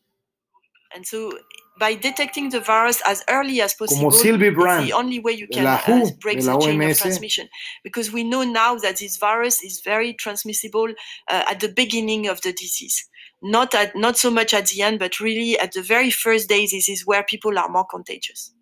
[1.80, 5.48] by detecting the virus as early as possible, Como Sylvie Brand, the only way you
[5.48, 7.48] can la uh, break the chain of transmission.
[7.84, 10.90] Because we know now that this virus is very transmissible
[11.30, 13.10] uh, at the beginning of the disease.
[13.42, 16.72] Not at not so much at the end, but really at the very first days.
[16.72, 18.54] This is where people are more contagious.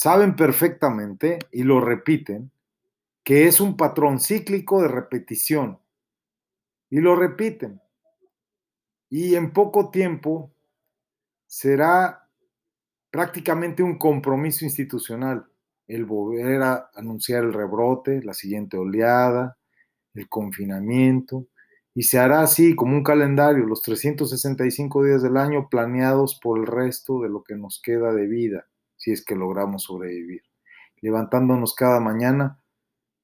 [0.00, 2.50] saben perfectamente y lo repiten
[3.22, 5.78] que es un patrón cíclico de repetición
[6.88, 7.82] y lo repiten.
[9.10, 10.54] Y en poco tiempo
[11.50, 12.28] será
[13.10, 15.44] prácticamente un compromiso institucional
[15.88, 19.58] el volver a anunciar el rebrote, la siguiente oleada,
[20.14, 21.48] el confinamiento,
[21.92, 26.68] y se hará así como un calendario, los 365 días del año planeados por el
[26.68, 30.42] resto de lo que nos queda de vida, si es que logramos sobrevivir.
[31.00, 32.62] Levantándonos cada mañana,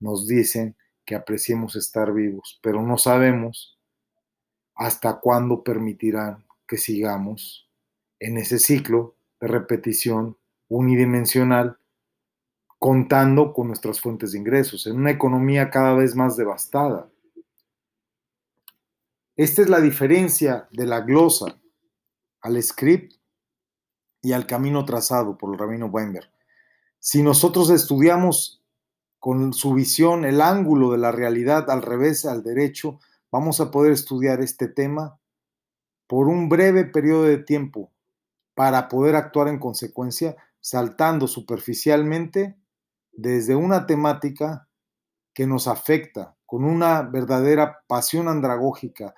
[0.01, 3.79] nos dicen que apreciemos estar vivos, pero no sabemos
[4.75, 7.66] hasta cuándo permitirán que sigamos
[8.19, 10.37] en ese ciclo de repetición
[10.69, 11.79] unidimensional,
[12.79, 17.11] contando con nuestras fuentes de ingresos, en una economía cada vez más devastada.
[19.37, 21.61] Esta es la diferencia de la glosa
[22.41, 23.15] al script
[24.23, 26.31] y al camino trazado por el rabino Weinberg.
[26.99, 28.63] Si nosotros estudiamos
[29.19, 32.99] con su visión el ángulo de la realidad al revés, al derecho,
[33.31, 35.19] vamos a poder estudiar este tema
[36.07, 37.93] por un breve periodo de tiempo
[38.57, 42.57] para poder actuar en consecuencia, saltando superficialmente
[43.12, 44.66] desde una temática
[45.35, 49.14] que nos afecta con una verdadera pasión andragógica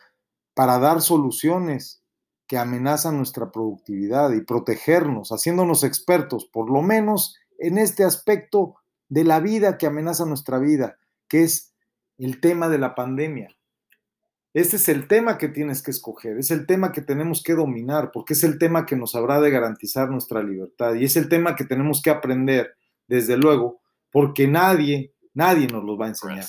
[0.55, 2.03] para dar soluciones
[2.49, 8.75] que amenazan nuestra productividad y protegernos, haciéndonos expertos, por lo menos en este aspecto
[9.09, 10.99] de la vida que amenaza nuestra vida,
[11.29, 11.75] que es
[12.17, 13.57] el tema de la pandemia.
[14.59, 18.11] Este es el tema que tienes que escoger, es el tema que tenemos que dominar,
[18.13, 21.55] porque es el tema que nos habrá de garantizar nuestra libertad y es el tema
[21.55, 22.75] que tenemos que aprender,
[23.07, 26.49] desde luego, porque nadie, nadie nos lo va a enseñar.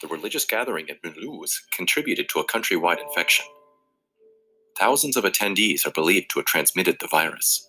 [0.00, 3.44] The religious gathering at Mulhouse contributed to a countrywide infection.
[4.78, 7.68] Thousands of attendees are believed to have transmitted the virus.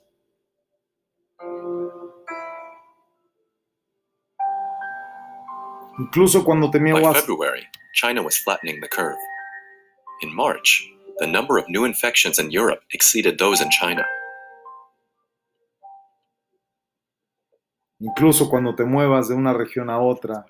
[6.00, 9.18] Incluso cuando tenía By February, China was flattening the curve.
[10.22, 14.06] In March, the number of new infections in Europe exceeded those in China.
[18.04, 20.46] incluso cuando te muevas de una región a otra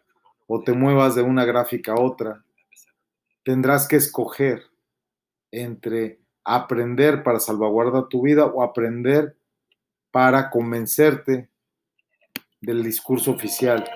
[0.48, 2.44] o te muevas de una gráfica a otra,
[3.44, 4.64] tendrás que escoger
[5.52, 9.38] entre aprender para salvaguardar tu vida o aprender
[10.12, 11.48] para convencerte
[12.60, 13.88] del discurso oficial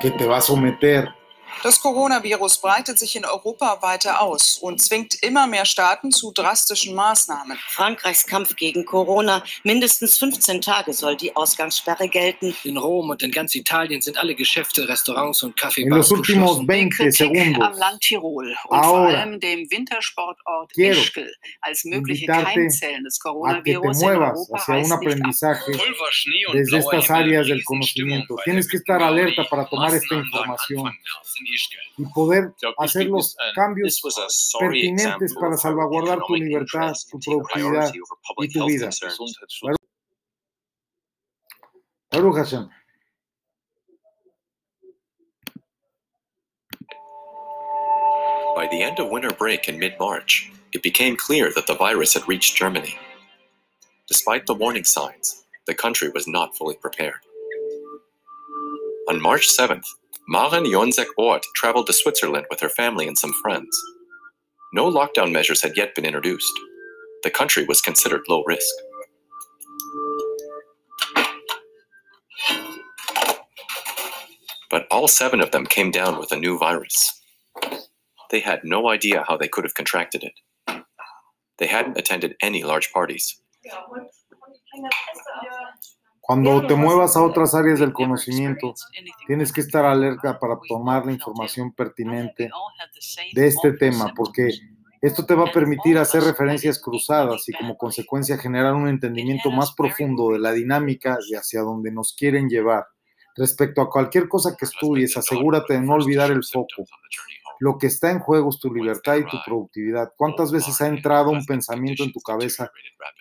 [0.00, 1.08] que te va a someter
[1.62, 6.94] Das Coronavirus breitet sich in Europa weiter aus und zwingt immer mehr Staaten zu drastischen
[6.94, 7.58] Maßnahmen.
[7.68, 9.44] Frankreichs Kampf gegen Corona.
[9.62, 12.54] Mindestens 15 Tage soll die Ausgangssperre gelten.
[12.64, 16.66] In Rom und in ganz Italien sind alle Geschäfte, Restaurants und Kaffeebars geschlossen.
[16.66, 23.04] 20 Am Land Tirol und vor Ahora, allem dem Wintersportort quiero Ischgl als mögliche Keimzellen
[23.04, 24.98] des Coronavirus in Europa reißen nicht ab.
[24.98, 28.36] aprendizaje Pulver, Schnee und desde estas áreas del conocimiento.
[28.44, 30.92] Tienes que estar alerta Mauri para tomar esta información.
[31.98, 37.18] Y poder hacer los cambios this was a sorry pertinentes para salvaguardar tu libertad, tu
[37.18, 37.92] to productividad
[38.38, 38.90] y tu vida.
[42.10, 42.68] Baruch Hashem.
[48.54, 52.12] By the end of winter break in mid March, it became clear that the virus
[52.14, 52.98] had reached Germany.
[54.08, 57.20] Despite the warning signs, the country was not fully prepared.
[59.08, 59.86] On March 7th,
[60.28, 63.78] Maren Jonsek Ort traveled to Switzerland with her family and some friends.
[64.72, 66.52] No lockdown measures had yet been introduced.
[67.22, 68.74] The country was considered low risk.
[74.70, 77.20] But all seven of them came down with a new virus.
[78.30, 80.34] They had no idea how they could have contracted it.
[81.58, 83.40] They hadn't attended any large parties.
[86.32, 88.72] Cuando te muevas a otras áreas del conocimiento,
[89.26, 92.48] tienes que estar alerta para tomar la información pertinente
[93.34, 94.48] de este tema, porque
[95.02, 99.74] esto te va a permitir hacer referencias cruzadas y como consecuencia generar un entendimiento más
[99.74, 102.86] profundo de la dinámica de hacia donde nos quieren llevar.
[103.36, 106.86] Respecto a cualquier cosa que estudies, asegúrate de no olvidar el foco.
[107.58, 110.14] Lo que está en juego es tu libertad y tu productividad.
[110.16, 112.72] ¿Cuántas veces ha entrado un pensamiento en tu cabeza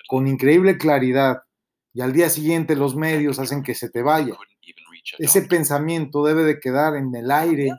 [0.07, 1.41] con increíble claridad
[1.93, 4.35] y al día siguiente los medios hacen que se te vaya?
[5.17, 7.71] Ese pensamiento debe de quedar en el aire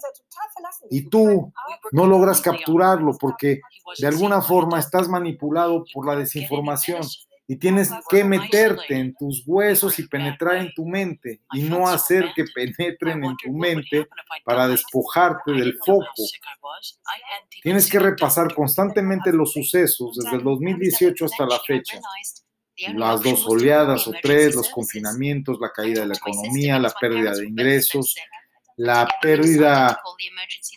[0.91, 1.53] y tú
[1.93, 3.61] no logras capturarlo porque
[3.99, 7.03] de alguna forma estás manipulado por la desinformación
[7.47, 12.33] y tienes que meterte en tus huesos y penetrar en tu mente y no hacer
[12.35, 14.09] que penetren en tu mente
[14.45, 16.23] para despojarte del foco.
[17.63, 22.01] Tienes que repasar constantemente los sucesos desde el 2018 hasta la fecha.
[22.95, 27.47] Las dos oleadas o tres, los confinamientos, la caída de la economía, la pérdida de
[27.47, 28.15] ingresos,
[28.77, 30.01] la pérdida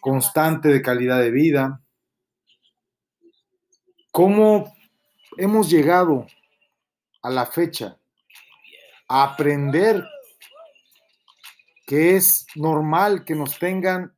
[0.02, 1.82] constante de calidad de vida.
[4.12, 4.76] ¿Cómo
[5.38, 6.28] hemos llegado
[7.22, 7.98] a la fecha
[9.08, 10.04] a aprender
[11.86, 14.16] que es normal que nos tengan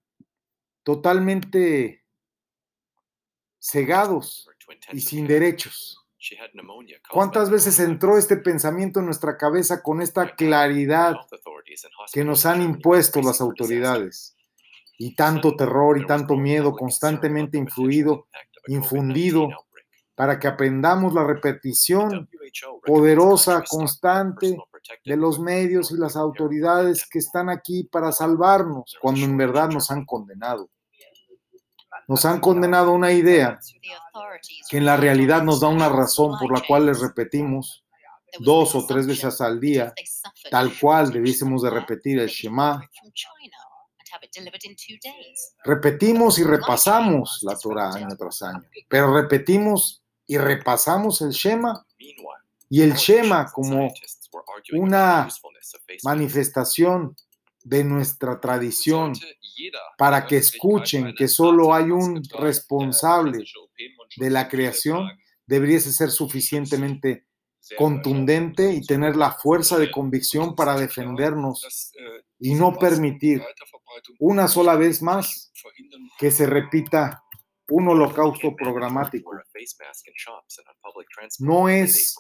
[0.83, 2.03] totalmente
[3.59, 4.49] cegados
[4.91, 5.96] y sin derechos?
[7.09, 11.15] ¿Cuántas veces entró este pensamiento en nuestra cabeza con esta claridad
[12.11, 14.35] que nos han impuesto las autoridades?
[14.97, 18.27] Y tanto terror y tanto miedo constantemente influido,
[18.67, 19.49] infundido,
[20.15, 22.27] para que aprendamos la repetición
[22.83, 24.57] poderosa, constante
[25.05, 29.91] de los medios y las autoridades que están aquí para salvarnos, cuando en verdad nos
[29.91, 30.69] han condenado.
[32.07, 33.59] Nos han condenado a una idea
[34.69, 37.83] que en la realidad nos da una razón por la cual les repetimos
[38.39, 39.93] dos o tres veces al día,
[40.49, 42.81] tal cual debiésemos de repetir el Shema.
[45.63, 51.85] Repetimos y repasamos la Torah año tras año, pero repetimos y repasamos el Shema.
[52.69, 53.93] Y el Shema como
[54.73, 55.29] una
[56.03, 57.15] manifestación
[57.67, 59.13] de nuestra tradición
[59.97, 63.43] para que escuchen que solo hay un responsable
[64.15, 65.09] de la creación,
[65.45, 67.25] deberíase ser suficientemente
[67.77, 71.91] contundente y tener la fuerza de convicción para defendernos
[72.39, 73.43] y no permitir
[74.19, 75.51] una sola vez más
[76.17, 77.23] que se repita
[77.69, 79.31] un holocausto programático.
[81.39, 82.15] No es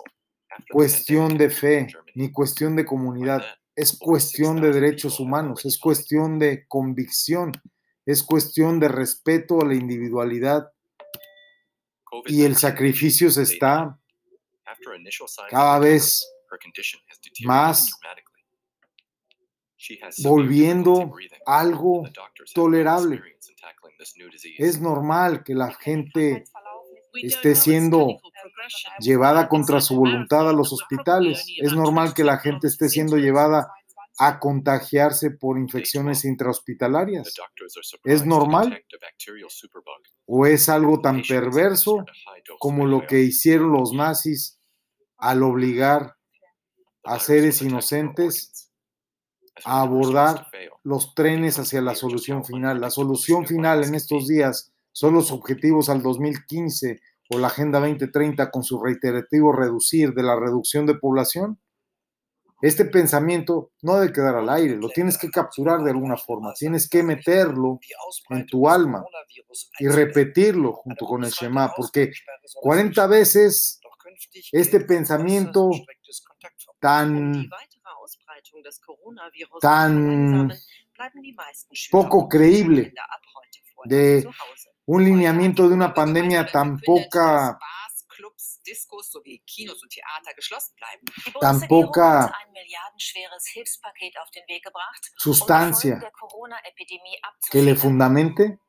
[0.69, 3.45] cuestión de fe ni cuestión de comunidad,
[3.77, 7.51] es cuestión de derechos humanos, es cuestión de convicción,
[8.07, 10.71] es cuestión de respeto a la individualidad.
[12.25, 13.99] Y el sacrificio se está
[15.51, 16.27] cada vez
[17.43, 17.91] más
[20.23, 21.13] volviendo
[21.45, 22.09] algo
[22.55, 23.21] tolerable.
[24.57, 26.45] Es normal que la gente
[27.13, 28.19] esté siendo
[28.99, 31.45] llevada contra su voluntad a los hospitales.
[31.57, 33.71] Es normal que la gente esté siendo llevada
[34.19, 37.33] a contagiarse por infecciones intrahospitalarias.
[38.03, 38.83] ¿Es normal?
[40.25, 42.05] ¿O es algo tan perverso
[42.59, 44.59] como lo que hicieron los nazis
[45.17, 46.15] al obligar
[47.03, 48.71] a seres inocentes
[49.65, 50.47] a abordar
[50.83, 52.79] los trenes hacia la solución final.
[52.79, 58.49] La solución final en estos días son los objetivos al 2015 o la Agenda 2030
[58.49, 61.61] con su reiterativo reducir de la reducción de población.
[62.63, 66.89] Este pensamiento no debe quedar al aire, lo tienes que capturar de alguna forma, tienes
[66.89, 67.79] que meterlo
[68.31, 69.05] en tu alma
[69.77, 72.11] y repetirlo junto con el Shema, porque
[72.55, 73.79] 40 veces
[74.51, 75.69] este pensamiento
[76.79, 77.47] tan,
[79.61, 80.51] tan
[81.91, 82.93] poco creíble
[83.85, 84.27] de
[84.87, 87.59] un lineamiento de una pandemia tan poca
[91.39, 92.33] tan poca
[95.17, 95.99] sustancia
[97.51, 98.59] que le fundamente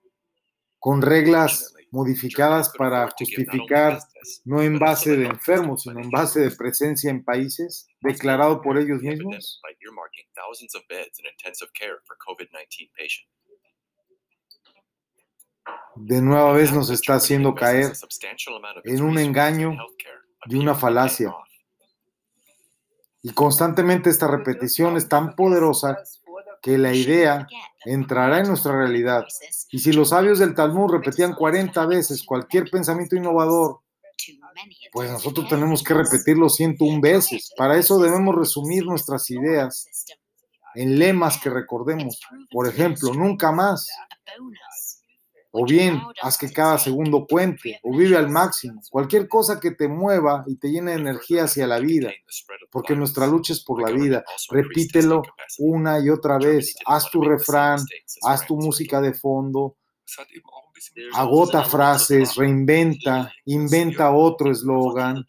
[0.78, 3.98] con reglas modificadas para justificar
[4.44, 9.02] no en base de enfermos, sino en base de presencia en países, declarado por ellos
[9.02, 9.60] mismos?
[16.01, 17.92] De nueva vez nos está haciendo caer
[18.84, 19.76] en un engaño
[20.46, 21.34] y una falacia.
[23.22, 25.99] Y constantemente esta repetición es tan poderosa
[26.62, 27.46] que la idea
[27.84, 29.24] entrará en nuestra realidad.
[29.70, 33.80] Y si los sabios del Talmud repetían 40 veces cualquier pensamiento innovador,
[34.92, 37.53] pues nosotros tenemos que repetirlo 101 veces.
[37.57, 39.88] Para eso debemos resumir nuestras ideas
[40.74, 42.20] en lemas que recordemos.
[42.51, 43.88] Por ejemplo, nunca más.
[45.51, 48.82] O bien, haz que cada segundo cuente, o vive al máximo.
[48.90, 52.12] Cualquier cosa que te mueva y te llene de energía hacia la vida,
[52.70, 54.24] porque nuestra lucha es por la vida.
[54.51, 55.22] Repítelo
[55.59, 56.76] una y otra vez.
[56.84, 57.80] Haz tu refrán,
[58.24, 59.76] haz tu música de fondo,
[61.14, 65.24] agota frases, reinventa, inventa otro eslogan,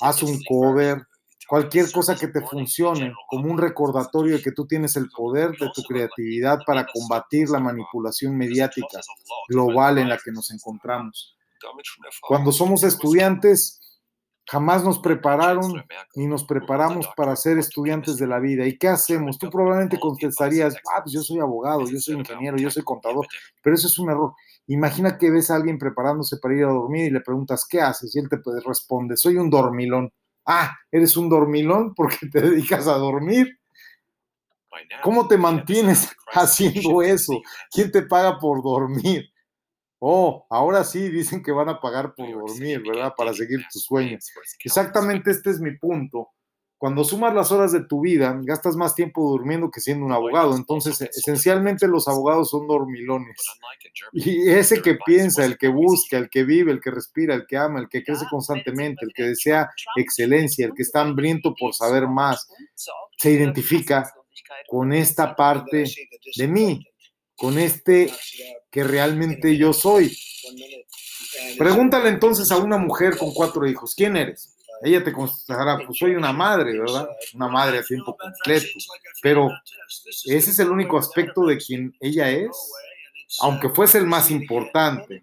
[0.00, 1.06] haz un cover,
[1.52, 5.68] cualquier cosa que te funcione como un recordatorio de que tú tienes el poder de
[5.74, 9.00] tu creatividad para combatir la manipulación mediática
[9.50, 11.36] global en la que nos encontramos.
[12.26, 14.00] Cuando somos estudiantes,
[14.46, 15.84] jamás nos prepararon
[16.14, 18.66] ni nos preparamos para ser estudiantes de la vida.
[18.66, 19.36] ¿Y qué hacemos?
[19.36, 23.26] Tú probablemente contestarías, ah, pues yo soy abogado, yo soy ingeniero, yo soy contador,
[23.62, 24.32] pero eso es un error.
[24.68, 28.16] Imagina que ves a alguien preparándose para ir a dormir y le preguntas, ¿qué haces?
[28.16, 30.10] Y él te responde, soy un dormilón.
[30.46, 33.58] Ah, eres un dormilón porque te dedicas a dormir.
[35.02, 37.40] ¿Cómo te mantienes haciendo eso?
[37.70, 39.28] ¿Quién te paga por dormir?
[39.98, 43.12] Oh, ahora sí dicen que van a pagar por dormir, ¿verdad?
[43.16, 44.32] Para seguir tus sueños.
[44.64, 46.30] Exactamente este es mi punto.
[46.82, 50.56] Cuando sumas las horas de tu vida, gastas más tiempo durmiendo que siendo un abogado.
[50.56, 53.36] Entonces, esencialmente los abogados son dormilones.
[54.12, 57.56] Y ese que piensa, el que busca, el que vive, el que respira, el que
[57.56, 62.08] ama, el que crece constantemente, el que desea excelencia, el que está hambriento por saber
[62.08, 62.48] más,
[63.16, 64.12] se identifica
[64.66, 65.84] con esta parte
[66.34, 66.84] de mí,
[67.36, 68.10] con este
[68.72, 70.12] que realmente yo soy.
[71.56, 74.51] Pregúntale entonces a una mujer con cuatro hijos, ¿quién eres?
[74.84, 77.08] Ella te contestará, pues soy una madre, ¿verdad?
[77.34, 78.66] Una madre a tiempo completo.
[79.22, 79.48] Pero
[80.24, 82.50] ese es el único aspecto de quien ella es,
[83.40, 85.22] aunque fuese el más importante.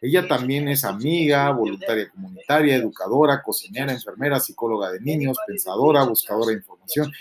[0.00, 6.58] Ella también es amiga, voluntaria comunitaria, educadora, cocinera, enfermera, psicóloga de niños, pensadora, buscadora de
[6.58, 7.12] información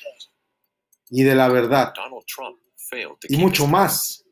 [1.10, 1.94] y de la verdad.
[3.28, 4.24] Y mucho más.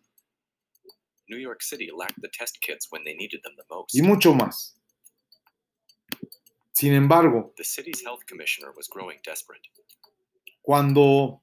[3.97, 4.76] Y mucho más.
[6.77, 7.55] Sin embargo,
[10.61, 11.41] cuando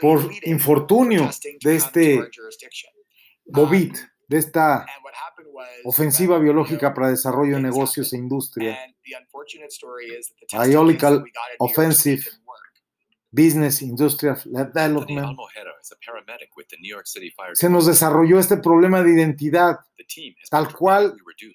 [0.00, 1.28] por infortunio
[1.62, 2.30] de este
[3.52, 3.96] COVID,
[4.28, 4.86] de esta
[5.84, 8.78] ofensiva biológica para desarrollo de negocios e industria,
[10.66, 11.24] Iolical
[11.58, 12.24] Offensive
[13.38, 15.38] Business Industrial Development,
[17.54, 19.78] se nos desarrolló este problema de identidad,
[20.50, 21.14] tal cual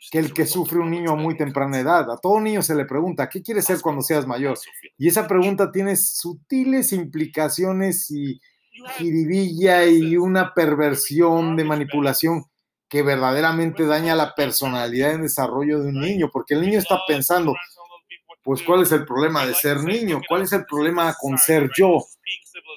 [0.10, 2.10] que el que sufre un niño a muy temprana edad.
[2.10, 4.58] A todo niño se le pregunta, ¿qué quieres ser cuando seas mayor?
[4.98, 8.40] Y esa pregunta tiene sutiles implicaciones y
[8.98, 12.46] jiribilla y una perversión de manipulación
[12.94, 17.56] que verdaderamente daña la personalidad en desarrollo de un niño, porque el niño está pensando,
[18.44, 20.22] pues ¿cuál es el problema de ser niño?
[20.28, 22.06] ¿Cuál es el problema con ser yo?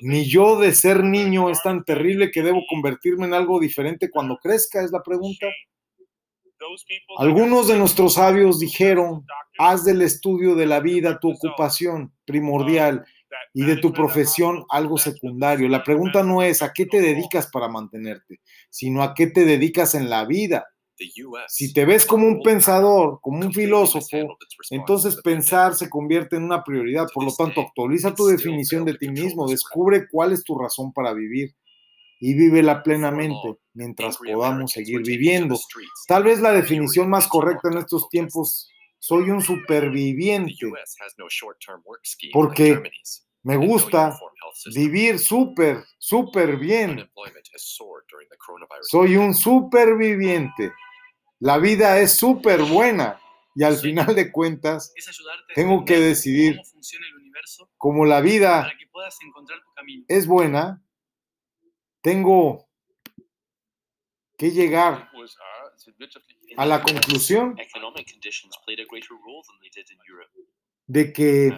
[0.01, 4.39] Mi yo de ser niño es tan terrible que debo convertirme en algo diferente cuando
[4.39, 5.47] crezca, es la pregunta.
[7.19, 9.27] Algunos de nuestros sabios dijeron,
[9.59, 13.05] haz del estudio de la vida tu ocupación primordial
[13.53, 15.69] y de tu profesión algo secundario.
[15.69, 18.41] La pregunta no es a qué te dedicas para mantenerte,
[18.71, 20.67] sino a qué te dedicas en la vida
[21.49, 24.39] Si te ves como un pensador, como un filósofo,
[24.71, 27.07] entonces pensar se convierte en una prioridad.
[27.13, 31.13] Por lo tanto, actualiza tu definición de ti mismo, descubre cuál es tu razón para
[31.13, 31.55] vivir
[32.19, 35.59] y vívela plenamente mientras podamos seguir viviendo.
[36.09, 40.55] Tal vez la definición más correcta en estos tiempos, soy un superviviente,
[42.33, 42.83] porque
[43.43, 44.19] me gusta
[44.75, 47.09] vivir súper, súper bien.
[48.91, 50.73] Soy un superviviente.
[51.39, 53.21] La vida es súper buena
[53.55, 54.93] y al final de cuentas
[55.55, 56.61] tengo que decidir
[57.77, 58.71] como la vida
[60.09, 60.83] es buena,
[62.01, 62.67] tengo
[64.37, 65.11] que llegar
[66.57, 67.57] a la conclusión
[70.87, 71.57] de que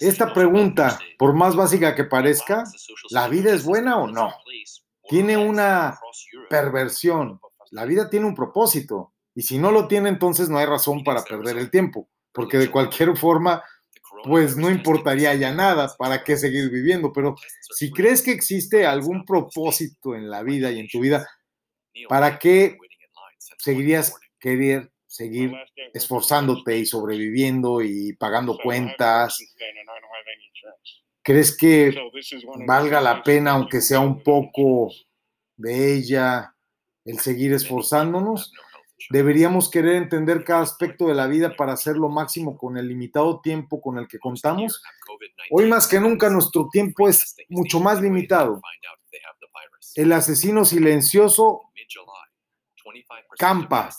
[0.00, 2.64] esta pregunta, por más básica que parezca,
[3.10, 4.32] ¿la vida es buena o no?
[5.08, 5.98] Tiene una
[6.50, 7.40] perversión.
[7.70, 9.12] La vida tiene un propósito.
[9.34, 12.08] Y si no lo tiene, entonces no hay razón para perder el tiempo.
[12.32, 13.62] Porque de cualquier forma,
[14.24, 15.94] pues no importaría ya nada.
[15.98, 17.12] ¿Para qué seguir viviendo?
[17.12, 17.36] Pero
[17.76, 21.28] si crees que existe algún propósito en la vida y en tu vida,
[22.08, 22.78] ¿para qué
[23.58, 25.52] seguirías querer seguir
[25.94, 29.38] esforzándote y sobreviviendo y pagando cuentas?
[31.22, 31.94] ¿Crees que
[32.66, 34.92] valga la pena, aunque sea un poco
[35.56, 36.55] de ella,
[37.06, 38.52] el seguir esforzándonos?
[39.10, 43.40] Deberíamos querer entender cada aspecto de la vida para hacer lo máximo con el limitado
[43.40, 44.82] tiempo con el que contamos.
[45.50, 48.60] Hoy más que nunca nuestro tiempo es mucho más limitado.
[49.94, 51.62] El asesino silencioso
[53.38, 53.90] campa.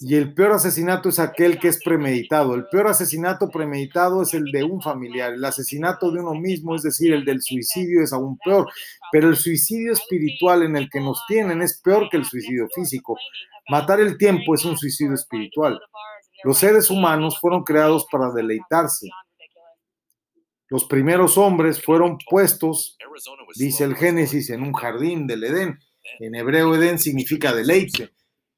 [0.00, 2.54] Y el peor asesinato es aquel que es premeditado.
[2.54, 5.32] El peor asesinato premeditado es el de un familiar.
[5.34, 8.68] El asesinato de uno mismo, es decir, el del suicidio es aún peor.
[9.12, 13.16] Pero el suicidio espiritual en el que nos tienen es peor que el suicidio físico.
[13.68, 15.80] Matar el tiempo es un suicidio espiritual.
[16.42, 19.08] Los seres humanos fueron creados para deleitarse.
[20.68, 22.98] Los primeros hombres fueron puestos,
[23.54, 25.78] dice el Génesis, en un jardín del Edén.
[26.20, 28.10] En hebreo Edén significa deleite.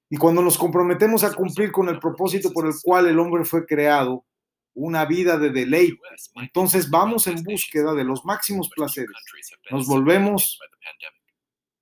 [0.08, 3.66] Y cuando nos comprometemos a cumplir con el propósito por el cual el hombre fue
[3.66, 4.24] creado,
[4.74, 5.98] una vida de deleite,
[6.36, 9.16] entonces vamos en búsqueda de los máximos placeres.
[9.70, 10.60] Nos volvemos,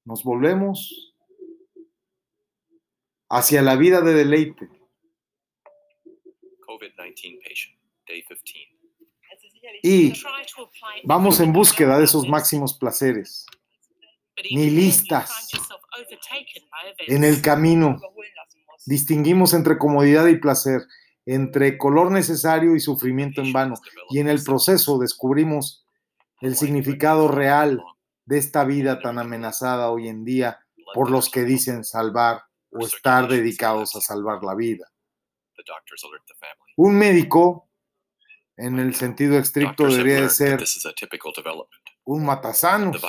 [0.04, 1.14] nos volvemos
[3.28, 4.68] hacia la vida de deleite.
[9.82, 10.12] Y
[11.04, 13.46] vamos en búsqueda de esos máximos placeres.
[14.51, 15.51] Ni listas.
[17.07, 18.01] En el camino.
[18.87, 20.82] Distinguimos entre comodidad y placer,
[21.24, 23.76] entre color necesario y sufrimiento en vano.
[24.11, 25.87] Y en el proceso descubrimos
[26.41, 27.82] el significado real
[28.26, 30.61] de esta vida tan amenazada hoy en día
[30.93, 34.91] por los que dicen salvar o estar dedicados a salvar la vida.
[36.76, 37.68] Un médico,
[38.57, 40.64] en el sentido estricto, debería de ser
[42.05, 43.00] un matasanos,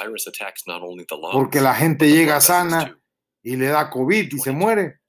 [1.32, 2.98] porque la gente llega sana
[3.42, 5.02] y le da COVID y se muere.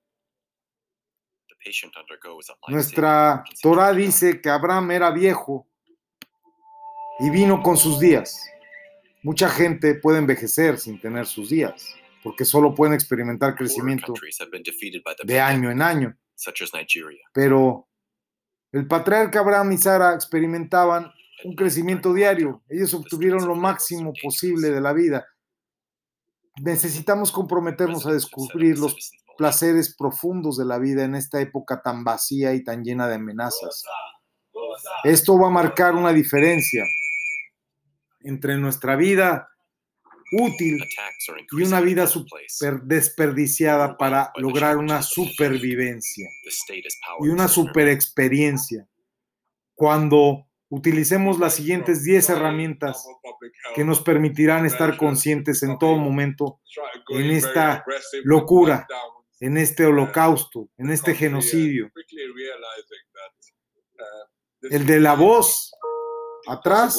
[2.69, 5.69] Nuestra Torah dice que Abraham era viejo
[7.19, 8.41] y vino con sus días.
[9.23, 14.15] Mucha gente puede envejecer sin tener sus días, porque solo pueden experimentar crecimiento
[15.25, 16.17] de año en año.
[17.33, 17.89] Pero
[18.73, 21.13] el patriarca Abraham y Sara experimentaban
[21.45, 22.63] un crecimiento diario.
[22.69, 25.27] Ellos obtuvieron lo máximo posible de la vida.
[26.63, 28.97] Necesitamos comprometernos a descubrir los
[29.37, 33.85] placeres profundos de la vida en esta época tan vacía y tan llena de amenazas.
[35.05, 36.85] Esto va a marcar una diferencia
[38.21, 39.49] entre nuestra vida
[40.33, 40.85] útil
[41.53, 42.09] y una vida
[42.83, 46.29] desperdiciada para lograr una supervivencia
[47.21, 48.89] y una super experiencia.
[49.75, 53.07] Cuando utilicemos las siguientes 10 herramientas
[53.75, 56.61] que nos permitirán estar conscientes en todo momento
[57.09, 57.85] en esta
[58.25, 58.87] locura,
[59.41, 61.91] en este holocausto, en este genocidio.
[64.63, 65.73] El de la voz
[66.47, 66.99] atrás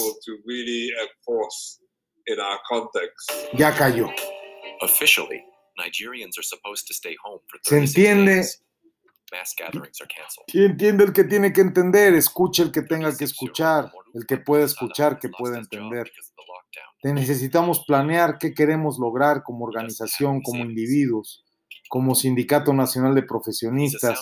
[3.54, 4.10] ya cayó.
[7.64, 8.46] Se entiende.
[10.48, 14.38] Si entiende el que tiene que entender, escuche el que tenga que escuchar, el que
[14.38, 16.12] pueda escuchar, que pueda entender.
[17.02, 21.46] Te necesitamos planear qué queremos lograr como organización, como individuos,
[21.90, 24.20] como Sindicato Nacional de Profesionistas,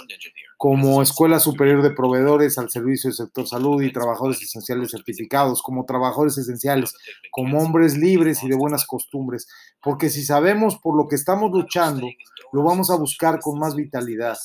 [0.58, 5.86] como Escuela Superior de Proveedores al servicio del sector salud y trabajadores esenciales certificados, como
[5.86, 6.93] trabajadores esenciales,
[7.32, 9.47] como hombres libres y de buenas costumbres,
[9.82, 12.08] porque si sabemos por lo que estamos luchando,
[12.51, 14.38] lo vamos a buscar con más vitalidad.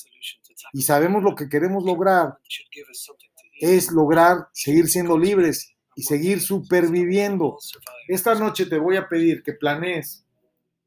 [0.72, 2.38] Y sabemos lo que queremos lograr,
[3.60, 7.58] es lograr seguir siendo libres y seguir superviviendo.
[8.08, 10.24] Esta noche te voy a pedir que planees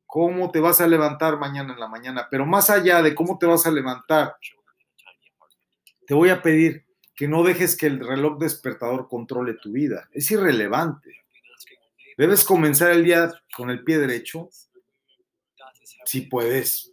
[0.06, 3.46] cómo te vas a levantar mañana en la mañana, pero más allá de cómo te
[3.46, 4.36] vas a levantar,
[6.06, 10.08] te voy a pedir que no dejes que el reloj despertador controle tu vida.
[10.12, 11.24] Es irrelevante.
[12.18, 14.50] Debes comenzar el día con el pie derecho,
[16.06, 16.93] si puedes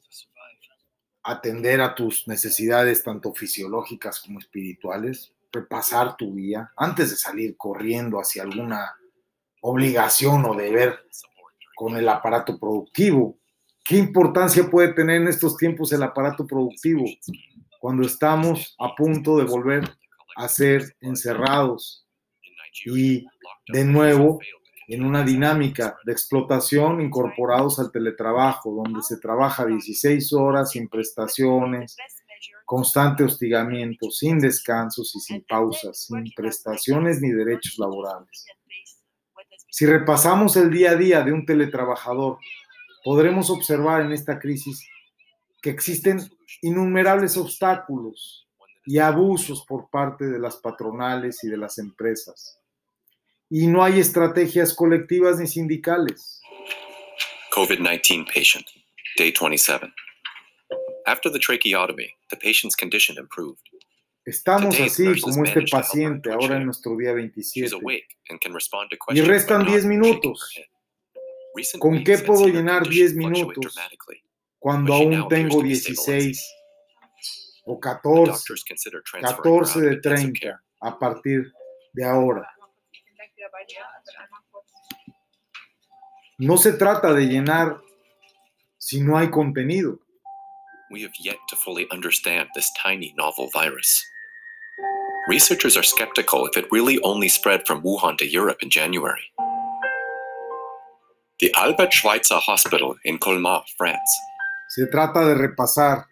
[1.23, 8.19] atender a tus necesidades tanto fisiológicas como espirituales, repasar tu día antes de salir corriendo
[8.19, 8.97] hacia alguna
[9.61, 10.99] obligación o deber
[11.75, 13.37] con el aparato productivo.
[13.85, 17.05] ¿Qué importancia puede tener en estos tiempos el aparato productivo
[17.81, 19.85] cuando estamos a punto de volver
[20.37, 22.07] a ser encerrados
[22.87, 23.27] y
[23.69, 24.39] de nuevo
[24.95, 31.97] en una dinámica de explotación incorporados al teletrabajo, donde se trabaja 16 horas sin prestaciones,
[32.65, 38.47] constante hostigamiento, sin descansos y sin pausas, sin prestaciones ni derechos laborales.
[39.71, 42.39] Si repasamos el día a día de un teletrabajador,
[43.05, 44.85] podremos observar en esta crisis
[45.63, 46.21] que existen
[46.63, 48.49] innumerables obstáculos
[48.85, 52.60] y abusos por parte de las patronales y de las empresas.
[53.51, 56.41] Y no hay estrategias colectivas ni sindicales.
[57.53, 58.65] COVID-19 patient,
[59.19, 59.93] day 27.
[61.07, 63.61] After the tracheotomy, the patient's condition improved.
[64.25, 67.77] Estamos así como este paciente ahora en nuestro día 27.
[69.13, 70.55] Y restan 10 minutos.
[71.81, 73.75] ¿Con qué puedo llenar 10 minutos
[74.61, 76.55] cuando aún tengo 16
[77.65, 78.55] o 14,
[79.21, 81.53] 14 de 30 a partir
[81.93, 82.49] de ahora?
[86.39, 87.81] No se trata de llenar
[88.79, 90.01] si no hay contenido.
[90.91, 94.05] we have yet to fully understand this tiny novel virus.
[95.29, 99.23] Researchers are skeptical if it really only spread from Wuhan to Europe in January.
[101.39, 104.11] The Albert Schweitzer Hospital in Colmar, France.
[104.71, 106.05] Se trata de repasar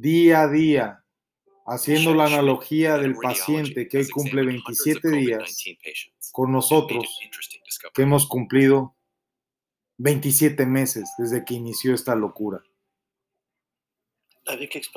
[0.00, 1.03] día a día,
[1.66, 5.64] haciendo la analogía del paciente que hoy cumple 27 días
[6.32, 7.18] con nosotros,
[7.94, 8.96] que hemos cumplido
[9.98, 12.62] 27 meses desde que inició esta locura.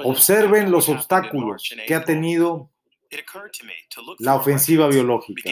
[0.03, 2.71] Observen los obstáculos que ha tenido
[4.19, 5.51] la ofensiva biológica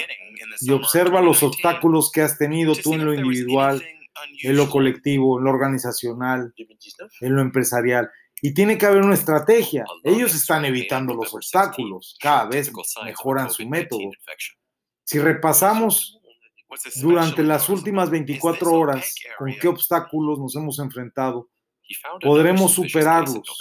[0.60, 3.82] y observa los obstáculos que has tenido tú en lo individual,
[4.44, 6.54] en lo colectivo, en lo organizacional,
[7.22, 8.10] en lo empresarial.
[8.42, 9.86] Y tiene que haber una estrategia.
[10.04, 12.72] Ellos están evitando los obstáculos, cada vez
[13.04, 14.12] mejoran su método.
[15.04, 16.20] Si repasamos
[16.96, 21.50] durante las últimas 24 horas con qué obstáculos nos hemos enfrentado,
[22.22, 23.58] podremos superarlos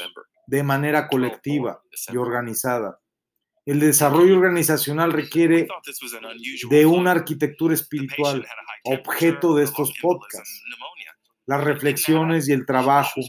[0.46, 2.98] de manera colectiva y organizada.
[3.66, 5.66] El desarrollo organizacional requiere
[6.68, 8.46] de una arquitectura espiritual,
[8.84, 10.62] objeto de estos podcasts.
[11.46, 13.20] Las reflexiones y el trabajo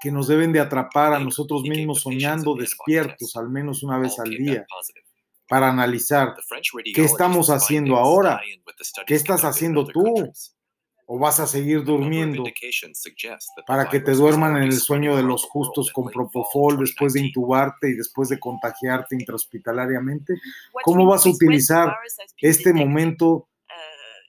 [0.00, 4.30] que nos deben de atrapar a nosotros mismos soñando despiertos al menos una vez al
[4.30, 4.64] día
[5.48, 6.34] para analizar
[6.94, 8.40] qué estamos haciendo ahora,
[9.06, 10.30] qué estás haciendo tú,
[11.10, 12.44] o vas a seguir durmiendo
[13.66, 17.88] para que te duerman en el sueño de los justos con propofol después de intubarte
[17.88, 20.34] y después de contagiarte intrahospitalariamente?
[20.84, 21.96] ¿Cómo vas a utilizar
[22.36, 23.47] este momento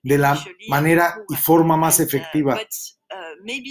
[0.04, 2.60] de la manera y forma más efectiva?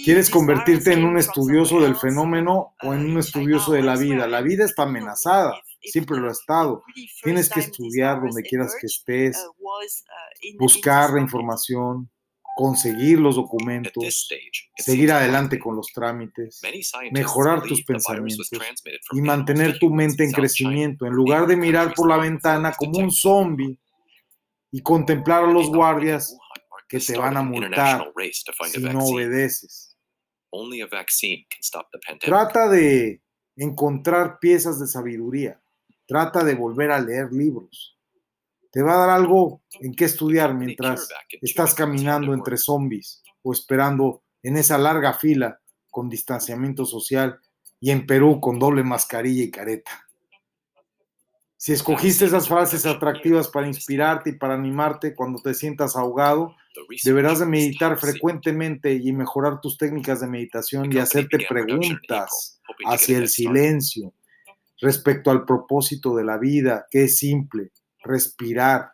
[0.05, 4.27] ¿Quieres convertirte en un estudioso del fenómeno o en un estudioso de la vida?
[4.27, 6.83] La vida está amenazada, siempre lo ha estado.
[7.23, 9.47] Tienes que estudiar donde quieras que estés,
[10.59, 12.11] buscar la información,
[12.57, 14.29] conseguir los documentos,
[14.77, 16.61] seguir adelante con los trámites,
[17.13, 18.51] mejorar tus pensamientos
[19.13, 23.13] y mantener tu mente en crecimiento en lugar de mirar por la ventana como un
[23.13, 23.79] zombie
[24.71, 26.37] y contemplar a los guardias
[26.89, 28.13] que te van a multar
[28.71, 29.97] si no obedeces.
[32.31, 33.23] Trata de
[33.57, 35.61] encontrar piezas de sabiduría.
[36.07, 37.99] Trata de volver a leer libros
[38.71, 41.09] te va a dar algo en qué estudiar mientras
[41.41, 45.61] estás caminando entre zombies o esperando en esa larga fila
[45.91, 47.41] con distanciamiento social
[47.81, 50.08] y en Perú con doble mascarilla y careta.
[51.61, 56.55] Si escogiste esas frases atractivas para inspirarte y para animarte cuando te sientas ahogado,
[57.03, 63.29] deberás de meditar frecuentemente y mejorar tus técnicas de meditación y hacerte preguntas hacia el
[63.29, 64.15] silencio
[64.81, 67.73] respecto al propósito de la vida, que es simple,
[68.05, 68.93] respirar.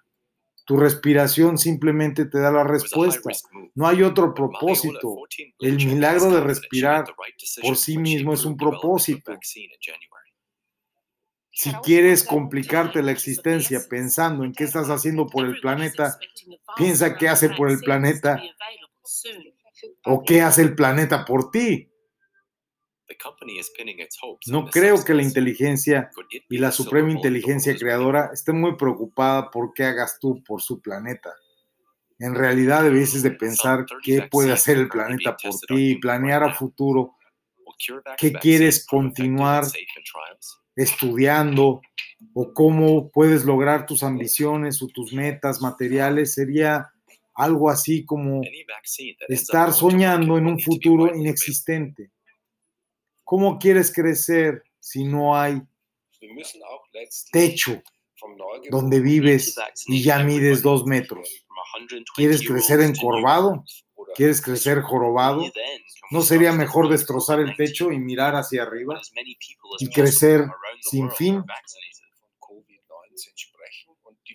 [0.65, 3.29] Tu respiración simplemente te da la respuesta.
[3.75, 5.19] No hay otro propósito.
[5.59, 7.05] El milagro de respirar
[7.61, 9.39] por sí mismo es un propósito.
[11.55, 16.19] Si quieres complicarte la existencia pensando en qué estás haciendo por el planeta,
[16.77, 18.43] piensa qué hace por el planeta
[20.05, 21.89] o qué hace el planeta por ti.
[24.49, 26.11] No creo que la inteligencia
[26.49, 31.33] y la suprema inteligencia creadora estén muy preocupada por qué hagas tú por su planeta.
[32.19, 36.53] En realidad debieses de pensar qué puede hacer el planeta por ti y planear a
[36.53, 37.15] futuro.
[38.19, 39.65] qué quieres continuar
[40.77, 41.81] estudiando
[42.33, 46.35] o cómo puedes lograr tus ambiciones o tus metas materiales.
[46.35, 46.91] Sería
[47.35, 48.43] algo así como
[49.29, 52.11] estar soñando en un futuro inexistente.
[53.25, 55.61] ¿Cómo quieres crecer si no hay
[57.33, 57.83] techo
[58.71, 59.57] donde vives
[59.87, 61.45] y ya mides dos metros?
[62.15, 63.65] ¿Quieres crecer encorvado?
[64.15, 65.45] ¿Quieres crecer jorobado?
[66.11, 69.01] ¿No sería mejor destrozar el techo y mirar hacia arriba
[69.79, 70.47] y crecer
[70.81, 71.43] sin fin?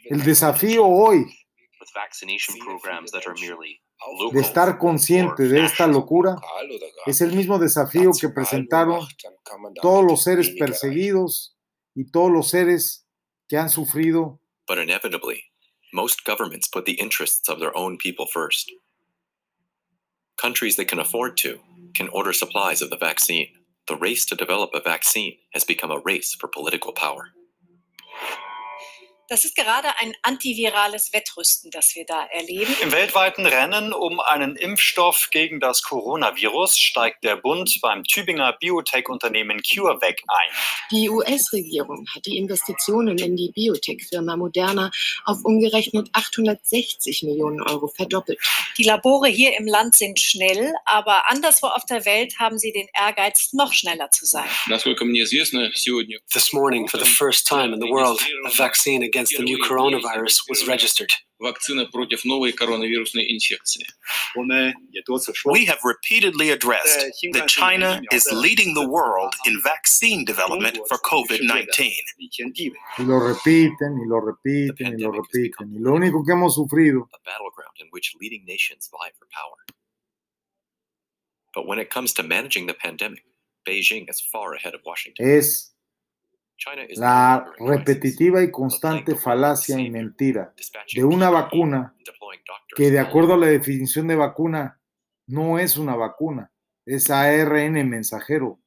[0.06, 1.26] El desafío hoy
[4.32, 6.36] de estar consciente de esta locura
[7.06, 9.06] es el mismo desafío que presentaron
[9.82, 11.58] todos los seres perseguidos
[11.96, 13.08] y todos los seres
[13.48, 14.40] que han sufrido.
[14.68, 15.44] But inevitably,
[15.92, 18.70] most governments put the interests of their own people first.
[20.40, 21.60] Countries that can afford to
[21.94, 23.50] can order supplies of the vaccine.
[23.90, 27.32] The race to develop a vaccine has become a race for political power.
[29.30, 32.76] Das ist gerade ein antivirales Wettrüsten, das wir da erleben.
[32.82, 39.62] Im weltweiten Rennen um einen Impfstoff gegen das Coronavirus steigt der Bund beim Tübinger Biotech-Unternehmen
[39.62, 40.50] CureVac ein.
[40.90, 44.90] Die US-Regierung hat die Investitionen in die Biotech-Firma Moderna
[45.26, 48.40] auf umgerechnet 860 Millionen Euro verdoppelt.
[48.80, 52.88] Die Labore hier im Land sind schnell, aber anderswo auf der Welt haben sie den
[53.00, 54.50] Ehrgeiz, noch schneller zu sein.
[56.34, 60.50] This morning, for the first time in the world, a vaccine against the new coronavirus
[60.50, 61.12] was registered.
[65.54, 67.00] We have repeatedly addressed
[67.34, 71.94] that China is leading the world in vaccine development for COVID 19.
[77.14, 79.76] A battleground in which leading nations vie for power.
[81.56, 83.24] But when it comes to managing the pandemic,
[83.68, 85.26] Beijing is far ahead of Washington.
[86.96, 90.54] La repetitiva y constante falacia y mentira
[90.94, 91.96] de una vacuna
[92.76, 94.80] que de acuerdo a la definición de vacuna
[95.28, 96.52] no es una vacuna,
[96.86, 98.60] es ARN mensajero,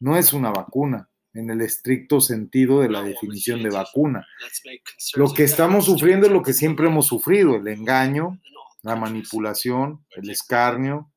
[0.00, 4.26] no es una vacuna en el estricto sentido de la definición de vacuna.
[5.16, 8.38] Lo que estamos sufriendo es lo que siempre hemos sufrido, el engaño,
[8.82, 11.10] la manipulación, el escarnio,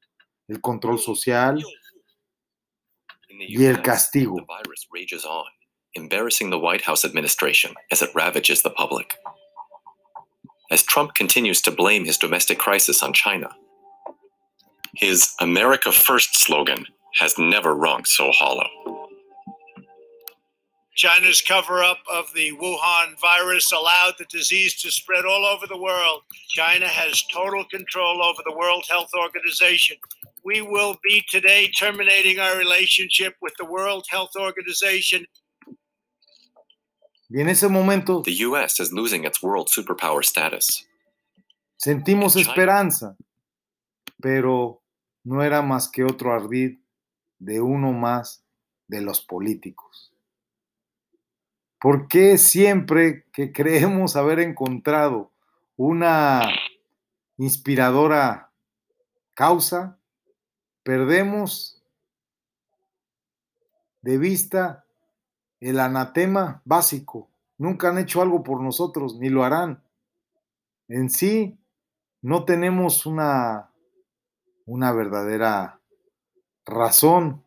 [0.48, 1.64] el control social
[3.30, 4.38] y el castigo.
[5.98, 9.16] Embarrassing the White House administration as it ravages the public.
[10.70, 13.50] As Trump continues to blame his domestic crisis on China,
[14.96, 16.86] his America First slogan
[17.16, 18.68] has never rung so hollow.
[20.96, 25.82] China's cover up of the Wuhan virus allowed the disease to spread all over the
[25.82, 26.22] world.
[26.50, 29.98] China has total control over the World Health Organization.
[30.46, 35.26] We will be today terminating our relationship with the World Health Organization
[37.30, 40.88] Y en ese momento The US is losing its world superpower status.
[41.76, 43.16] sentimos esperanza,
[44.20, 44.82] pero
[45.24, 46.80] no era más que otro ardid
[47.40, 48.44] de uno más
[48.88, 50.14] de los políticos.
[51.80, 55.32] ¿Por qué siempre que creemos haber encontrado
[55.76, 56.42] una
[57.38, 58.52] inspiradora
[59.36, 60.00] causa,
[60.82, 61.84] perdemos
[64.02, 64.87] de vista
[65.60, 67.30] el anatema básico?
[67.58, 69.84] Nunca han hecho algo por nosotros, ni lo harán.
[70.88, 71.58] En sí,
[72.22, 73.72] no tenemos una,
[74.66, 75.80] una verdadera
[76.66, 77.44] razón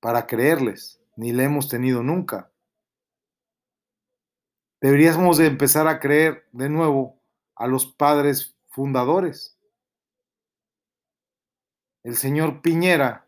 [0.00, 2.50] para creerles, ni la hemos tenido nunca.
[4.80, 7.20] Deberíamos de empezar a creer de nuevo
[7.56, 9.58] a los padres fundadores.
[12.04, 13.26] El señor Piñera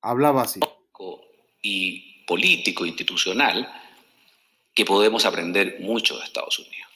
[0.00, 0.60] hablaba así.
[1.62, 3.68] y político, institucional,
[4.72, 6.88] que podemos aprender mucho de Estados Unidos.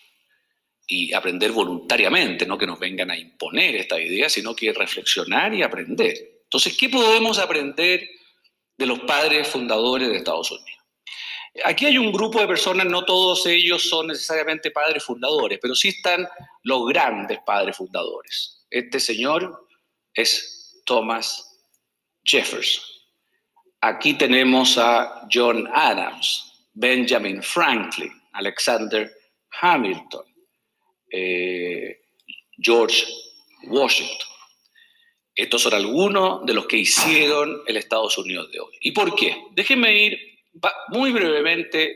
[0.87, 5.65] Y aprender voluntariamente, no que nos vengan a imponer esta idea, sino que reflexionar y
[5.65, 6.15] aprender.
[6.45, 8.09] Entonces, ¿qué podemos aprender
[8.77, 10.85] de los padres fundadores de Estados Unidos?
[11.65, 15.89] Aquí hay un grupo de personas, no todos ellos son necesariamente padres fundadores, pero sí
[15.89, 16.29] están
[16.63, 18.65] los grandes padres fundadores.
[18.71, 19.67] Este señor
[20.15, 21.59] es Thomas
[22.23, 22.94] Jefferson.
[23.87, 29.13] Aquí tenemos a John Adams, Benjamin Franklin, Alexander
[29.61, 30.25] Hamilton,
[31.11, 32.01] eh,
[32.57, 33.05] George
[33.65, 34.27] Washington.
[35.35, 38.73] Estos son algunos de los que hicieron el Estados Unidos de hoy.
[38.81, 39.37] ¿Y por qué?
[39.53, 40.19] Déjenme ir
[40.89, 41.95] muy brevemente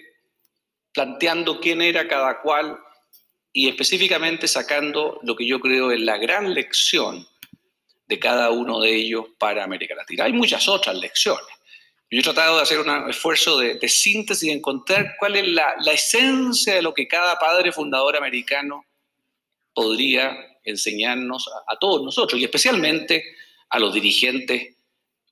[0.92, 2.78] planteando quién era cada cual
[3.50, 7.26] y específicamente sacando lo que yo creo es la gran lección
[8.06, 10.24] de cada uno de ellos para América Latina.
[10.24, 11.57] Hay muchas otras lecciones.
[12.10, 15.92] Yo he tratado de hacer un esfuerzo de, síntesis y encontrar cuál es la, la
[15.92, 18.84] esencia de lo que cada padre fundador americano
[19.74, 23.24] podría enseñarnos a, todos nosotros y especialmente
[23.70, 24.74] a los dirigentes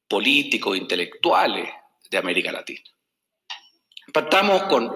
[0.09, 1.68] políticos, intelectuales
[2.11, 2.83] de América Latina.
[4.12, 4.93] Partamos con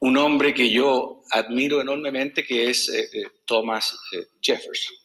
[0.00, 4.96] un hombre que yo admiro enormemente, que es eh, eh, Thomas eh, Jefferson.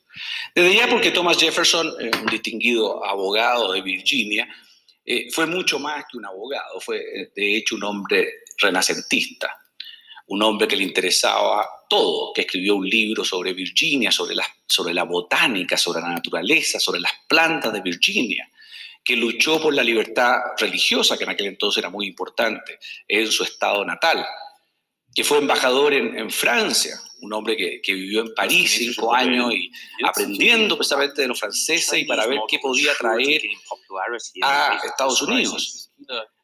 [0.54, 4.48] Desde ya porque Thomas Jefferson, un distinguido abogado de Virginia,
[5.32, 9.62] fue mucho más que un abogado, fue de hecho un hombre renacentista
[10.28, 14.94] un hombre que le interesaba todo, que escribió un libro sobre Virginia, sobre la, sobre
[14.94, 18.50] la botánica, sobre la naturaleza, sobre las plantas de Virginia,
[19.04, 23.44] que luchó por la libertad religiosa, que en aquel entonces era muy importante, en su
[23.44, 24.26] estado natal,
[25.16, 29.72] que fue embajador en, Francia, un hombre que, que, vivió en París cinco años y
[30.06, 33.42] aprendiendo precisamente de los franceses y para ver qué podía traer
[34.44, 35.90] a Estados Unidos.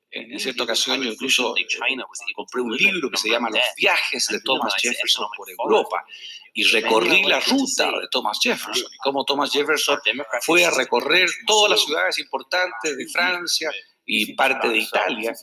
[0.09, 1.53] En cierta ocasión yo incluso
[2.35, 6.05] compré un libro que se llama Los viajes de Thomas Jefferson por Europa.
[6.53, 8.91] Y recorrí la ruta de Thomas Jefferson.
[8.93, 9.99] Y cómo Thomas Jefferson
[10.41, 13.71] fue a recorrer todas las ciudades importantes de Francia
[14.13, 15.33] y parte de Italia,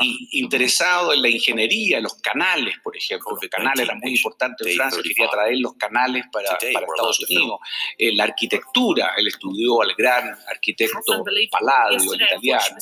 [0.00, 3.32] y interesado en la ingeniería, los canales, por ejemplo.
[3.32, 7.58] Los canales eran muy importantes en Francia, quería traer los canales para, para Estados Unidos.
[7.98, 12.76] Eh, la arquitectura, él estudió al gran arquitecto Palladio, el italiano,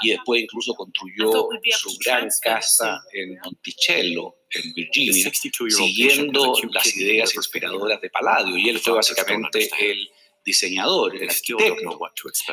[0.00, 5.30] y después incluso construyó su gran casa en Monticello, en Virginia,
[5.68, 10.10] siguiendo las ideas inspiradoras de Palladio, y él fue básicamente el
[10.42, 12.00] diseñador, el arquitecto.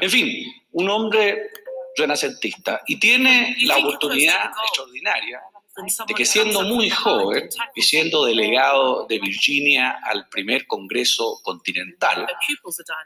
[0.02, 1.50] En fin, un hombre
[2.00, 5.42] renacentista y tiene la oportunidad extraordinaria
[6.08, 12.28] de que siendo muy joven y siendo delegado de Virginia al primer Congreso Continental,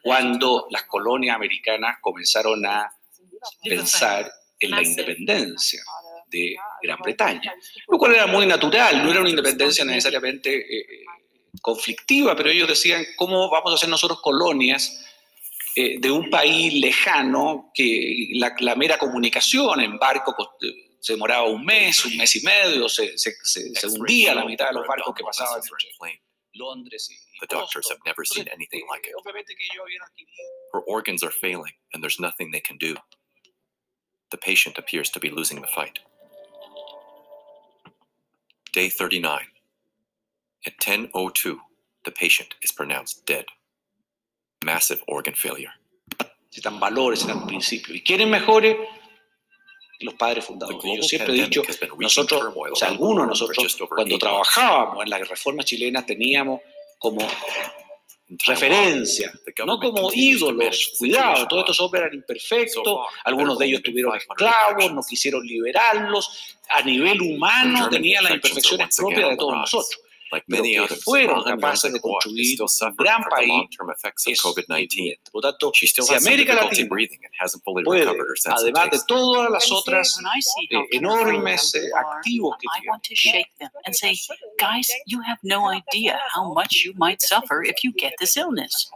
[0.01, 2.89] cuando las colonias americanas comenzaron a
[3.63, 5.81] pensar en la independencia
[6.27, 7.53] de Gran Bretaña,
[7.87, 11.05] lo cual era muy natural, no era una independencia necesariamente eh,
[11.61, 15.05] conflictiva, pero ellos decían, ¿cómo vamos a hacer nosotros colonias
[15.75, 20.35] eh, de un país lejano que la, la, mera comunicación en barco
[20.99, 24.67] se demoraba un mes, un mes y medio, se, se, se, se hundía la mitad
[24.67, 26.21] de los barcos que pasaban entre
[26.53, 29.13] Londres y The doctors have never seen anything like it.
[30.71, 32.95] Her organs are failing and there's nothing they can do.
[34.31, 35.99] The patient appears to be losing the fight.
[38.71, 39.47] Day 39.
[40.65, 41.57] At 10.02,
[42.05, 43.45] the patient is pronounced dead.
[44.63, 45.71] Massive organ failure.
[46.45, 47.97] Necesitan valores, necesitan principios.
[47.97, 48.77] ¿Y quieren mejores?
[49.99, 50.97] Los padres fundadores.
[50.97, 51.63] Yo siempre he dicho,
[51.97, 56.61] nosotros, o sea, algunos de nosotros, cuando trabajábamos en la reforma chilena, teníamos
[56.99, 57.25] como
[58.45, 59.31] referencia,
[59.65, 60.93] no como ídolos.
[60.97, 62.83] Cuidado, todos estos hombres eran imperfectos,
[63.23, 66.57] algunos de ellos tuvieron esclavos, no quisieron liberarlos.
[66.69, 69.99] A nivel humano tenían las imperfecciones propias de todos nosotros.
[70.33, 73.69] Like many others, fueron capaces de construir un gran país
[74.25, 74.41] es
[75.31, 76.89] Por tanto, She still si América Latina
[77.83, 78.07] puede,
[78.45, 80.19] además de todas las otras
[80.71, 82.67] eh, enormes eh, activos que
[83.21, 83.45] tiene,
[83.85, 84.15] and say,
[84.59, 88.89] guys, you have no idea how much you might suffer if you get this illness.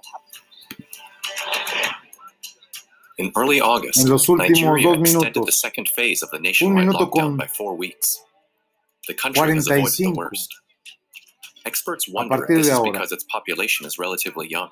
[3.20, 6.38] In early August, en los últimos Nigeria dos extended minutos, the second phase of the
[6.38, 8.24] un nationwide minuto lockdown con by four weeks.
[9.08, 10.56] The country has avoided the worst.
[11.68, 12.92] Experts wonder if this is ahora.
[12.94, 14.70] because its population is relatively young.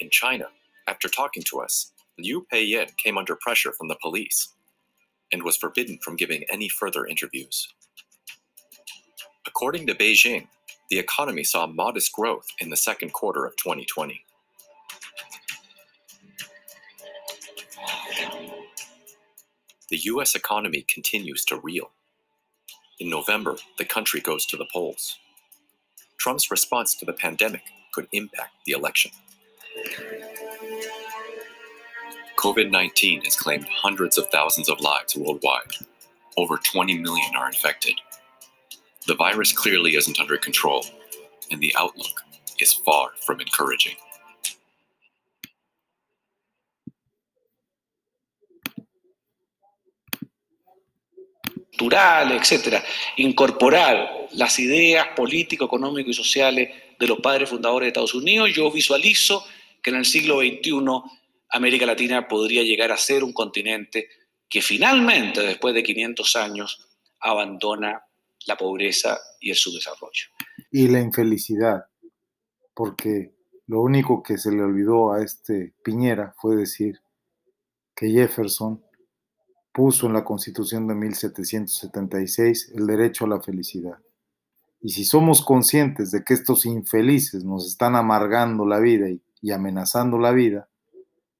[0.00, 0.48] In China,
[0.86, 4.50] after talking to us, Liu Peiyan came under pressure from the police
[5.32, 7.72] and was forbidden from giving any further interviews.
[9.46, 10.48] According to Beijing,
[10.90, 14.24] the economy saw modest growth in the second quarter of 2020.
[19.88, 21.92] The US economy continues to reel.
[23.02, 25.18] In November, the country goes to the polls.
[26.18, 29.10] Trump's response to the pandemic could impact the election.
[32.36, 35.72] COVID 19 has claimed hundreds of thousands of lives worldwide.
[36.36, 37.94] Over 20 million are infected.
[39.08, 40.86] The virus clearly isn't under control,
[41.50, 42.22] and the outlook
[42.60, 43.96] is far from encouraging.
[51.90, 52.82] Etcétera,
[53.16, 58.70] incorporar las ideas político, económico y sociales de los padres fundadores de Estados Unidos, yo
[58.70, 59.44] visualizo
[59.82, 60.72] que en el siglo XXI
[61.50, 64.08] América Latina podría llegar a ser un continente
[64.48, 66.88] que finalmente, después de 500 años,
[67.20, 68.02] abandona
[68.46, 70.28] la pobreza y el subdesarrollo.
[70.70, 71.84] Y la infelicidad,
[72.74, 73.32] porque
[73.66, 77.00] lo único que se le olvidó a este Piñera fue decir
[77.94, 78.84] que Jefferson
[79.72, 83.98] puso en la Constitución de 1776 el derecho a la felicidad.
[84.80, 89.06] Y si somos conscientes de que estos infelices nos están amargando la vida
[89.40, 90.68] y, amenazando la vida,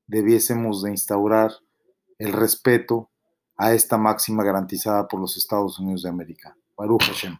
[0.06, 1.52] debiésemos de instaurar
[2.18, 3.10] el respeto
[3.56, 6.56] a esta máxima garantizada por los Estados Unidos de América.
[6.76, 7.38] Baruch Hashem.